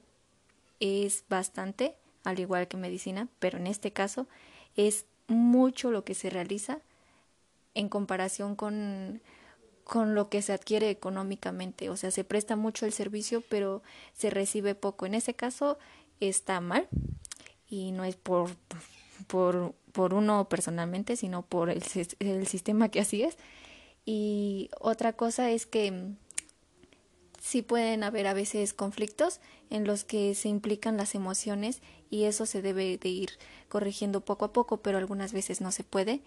es 0.80 1.22
bastante, 1.28 1.94
al 2.24 2.40
igual 2.40 2.66
que 2.66 2.76
medicina, 2.76 3.28
pero 3.38 3.56
en 3.56 3.68
este 3.68 3.92
caso 3.92 4.26
es 4.74 5.06
mucho 5.28 5.92
lo 5.92 6.04
que 6.04 6.16
se 6.16 6.28
realiza 6.28 6.80
en 7.74 7.88
comparación 7.88 8.56
con, 8.56 9.22
con 9.84 10.16
lo 10.16 10.28
que 10.28 10.42
se 10.42 10.52
adquiere 10.52 10.90
económicamente. 10.90 11.88
O 11.88 11.96
sea, 11.96 12.10
se 12.10 12.24
presta 12.24 12.56
mucho 12.56 12.84
el 12.84 12.92
servicio, 12.92 13.44
pero 13.48 13.80
se 14.12 14.28
recibe 14.28 14.74
poco. 14.74 15.06
En 15.06 15.14
ese 15.14 15.34
caso 15.34 15.78
está 16.18 16.60
mal 16.60 16.88
y 17.68 17.92
no 17.92 18.02
es 18.02 18.16
por, 18.16 18.50
por, 19.28 19.72
por 19.92 20.14
uno 20.14 20.48
personalmente, 20.48 21.14
sino 21.14 21.42
por 21.42 21.70
el, 21.70 21.84
el 22.18 22.48
sistema 22.48 22.88
que 22.88 22.98
así 22.98 23.22
es. 23.22 23.38
Y 24.04 24.68
otra 24.80 25.12
cosa 25.12 25.52
es 25.52 25.64
que 25.64 26.16
sí 27.40 27.62
pueden 27.62 28.04
haber 28.04 28.26
a 28.26 28.34
veces 28.34 28.72
conflictos 28.72 29.40
en 29.70 29.84
los 29.84 30.04
que 30.04 30.34
se 30.34 30.48
implican 30.48 30.96
las 30.96 31.14
emociones 31.14 31.80
y 32.10 32.24
eso 32.24 32.46
se 32.46 32.62
debe 32.62 32.98
de 32.98 33.08
ir 33.08 33.30
corrigiendo 33.68 34.20
poco 34.20 34.44
a 34.44 34.52
poco, 34.52 34.76
pero 34.78 34.98
algunas 34.98 35.32
veces 35.32 35.60
no 35.60 35.72
se 35.72 35.82
puede, 35.82 36.20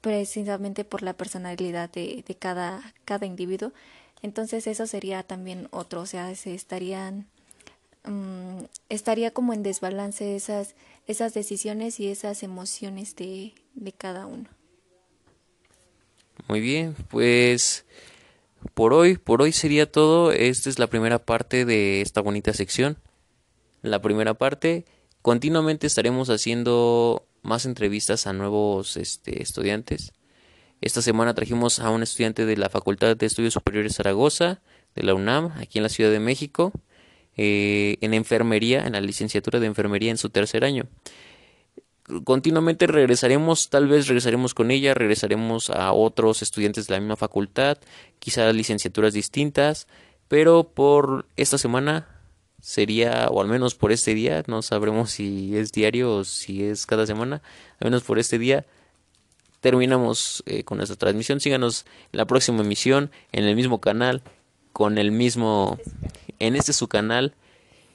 precisamente 0.00 0.84
por 0.84 1.02
la 1.02 1.12
personalidad 1.12 1.90
de, 1.90 2.24
de 2.26 2.34
cada, 2.34 2.94
cada 3.04 3.26
individuo. 3.26 3.72
Entonces 4.22 4.66
eso 4.66 4.86
sería 4.86 5.22
también 5.22 5.68
otro, 5.70 6.00
o 6.00 6.06
sea, 6.06 6.34
se 6.34 6.54
estarían 6.54 7.26
mm, 8.04 8.64
estaría 8.88 9.32
como 9.32 9.52
en 9.52 9.62
desbalance 9.62 10.36
esas, 10.36 10.74
esas 11.06 11.34
decisiones 11.34 12.00
y 12.00 12.08
esas 12.08 12.42
emociones 12.42 13.16
de, 13.16 13.52
de 13.74 13.92
cada 13.92 14.26
uno. 14.26 14.48
Muy 16.48 16.60
bien, 16.60 16.94
pues 17.10 17.84
por 18.74 18.94
hoy, 18.94 19.16
por 19.18 19.42
hoy 19.42 19.52
sería 19.52 19.90
todo. 19.90 20.32
Esta 20.32 20.70
es 20.70 20.78
la 20.78 20.86
primera 20.86 21.24
parte 21.24 21.64
de 21.64 22.00
esta 22.00 22.20
bonita 22.20 22.52
sección. 22.52 22.98
La 23.82 24.00
primera 24.00 24.34
parte, 24.34 24.86
continuamente 25.22 25.86
estaremos 25.86 26.30
haciendo 26.30 27.26
más 27.42 27.66
entrevistas 27.66 28.26
a 28.26 28.32
nuevos 28.32 28.96
este, 28.96 29.42
estudiantes. 29.42 30.12
Esta 30.80 31.02
semana 31.02 31.34
trajimos 31.34 31.80
a 31.80 31.90
un 31.90 32.02
estudiante 32.02 32.46
de 32.46 32.56
la 32.56 32.68
Facultad 32.68 33.16
de 33.16 33.26
Estudios 33.26 33.54
Superiores 33.54 33.96
Zaragoza, 33.96 34.60
de 34.94 35.02
la 35.02 35.14
UNAM, 35.14 35.52
aquí 35.58 35.78
en 35.78 35.82
la 35.82 35.88
Ciudad 35.88 36.10
de 36.10 36.20
México, 36.20 36.72
eh, 37.36 37.96
en 38.00 38.14
enfermería, 38.14 38.86
en 38.86 38.92
la 38.92 39.00
licenciatura 39.00 39.60
de 39.60 39.66
enfermería 39.66 40.10
en 40.10 40.18
su 40.18 40.30
tercer 40.30 40.64
año. 40.64 40.86
Continuamente 42.24 42.86
regresaremos, 42.86 43.70
tal 43.70 43.88
vez 43.88 44.08
regresaremos 44.08 44.52
con 44.52 44.70
ella, 44.70 44.92
regresaremos 44.92 45.70
a 45.70 45.92
otros 45.92 46.42
estudiantes 46.42 46.86
de 46.86 46.94
la 46.94 47.00
misma 47.00 47.16
facultad, 47.16 47.78
quizás 48.18 48.54
licenciaturas 48.54 49.14
distintas, 49.14 49.88
pero 50.28 50.64
por 50.64 51.24
esta 51.36 51.56
semana 51.56 52.06
sería, 52.60 53.28
o 53.30 53.40
al 53.40 53.48
menos 53.48 53.74
por 53.74 53.90
este 53.90 54.14
día, 54.14 54.42
no 54.46 54.60
sabremos 54.60 55.12
si 55.12 55.56
es 55.56 55.72
diario 55.72 56.16
o 56.16 56.24
si 56.24 56.64
es 56.64 56.84
cada 56.84 57.06
semana, 57.06 57.40
al 57.80 57.86
menos 57.86 58.02
por 58.02 58.18
este 58.18 58.38
día, 58.38 58.66
terminamos 59.60 60.42
eh, 60.44 60.62
con 60.62 60.76
nuestra 60.76 60.98
transmisión. 60.98 61.40
Síganos 61.40 61.86
en 62.12 62.18
la 62.18 62.26
próxima 62.26 62.60
emisión, 62.60 63.10
en 63.32 63.44
el 63.44 63.56
mismo 63.56 63.80
canal, 63.80 64.22
con 64.74 64.98
el 64.98 65.10
mismo, 65.10 65.78
en 66.38 66.54
este 66.54 66.74
su 66.74 66.86
canal, 66.86 67.34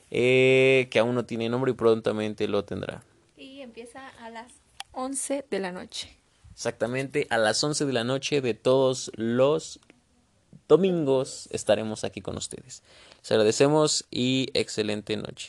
eh, 0.09 0.87
que 0.89 0.97
aún 0.97 1.13
no 1.13 1.25
tiene 1.25 1.47
nombre 1.47 1.71
y 1.71 1.75
prontamente 1.75 2.47
lo 2.47 2.63
tendrá. 2.65 3.03
Empieza 3.79 4.09
a 4.21 4.29
las 4.29 4.51
11 4.91 5.45
de 5.49 5.59
la 5.59 5.71
noche. 5.71 6.09
Exactamente, 6.51 7.27
a 7.29 7.37
las 7.37 7.63
11 7.63 7.85
de 7.85 7.93
la 7.93 8.03
noche 8.03 8.41
de 8.41 8.53
todos 8.53 9.09
los 9.15 9.79
domingos 10.67 11.47
estaremos 11.51 12.03
aquí 12.03 12.19
con 12.19 12.35
ustedes. 12.35 12.83
Les 13.21 13.31
agradecemos 13.31 14.05
y 14.11 14.49
excelente 14.53 15.15
noche. 15.15 15.47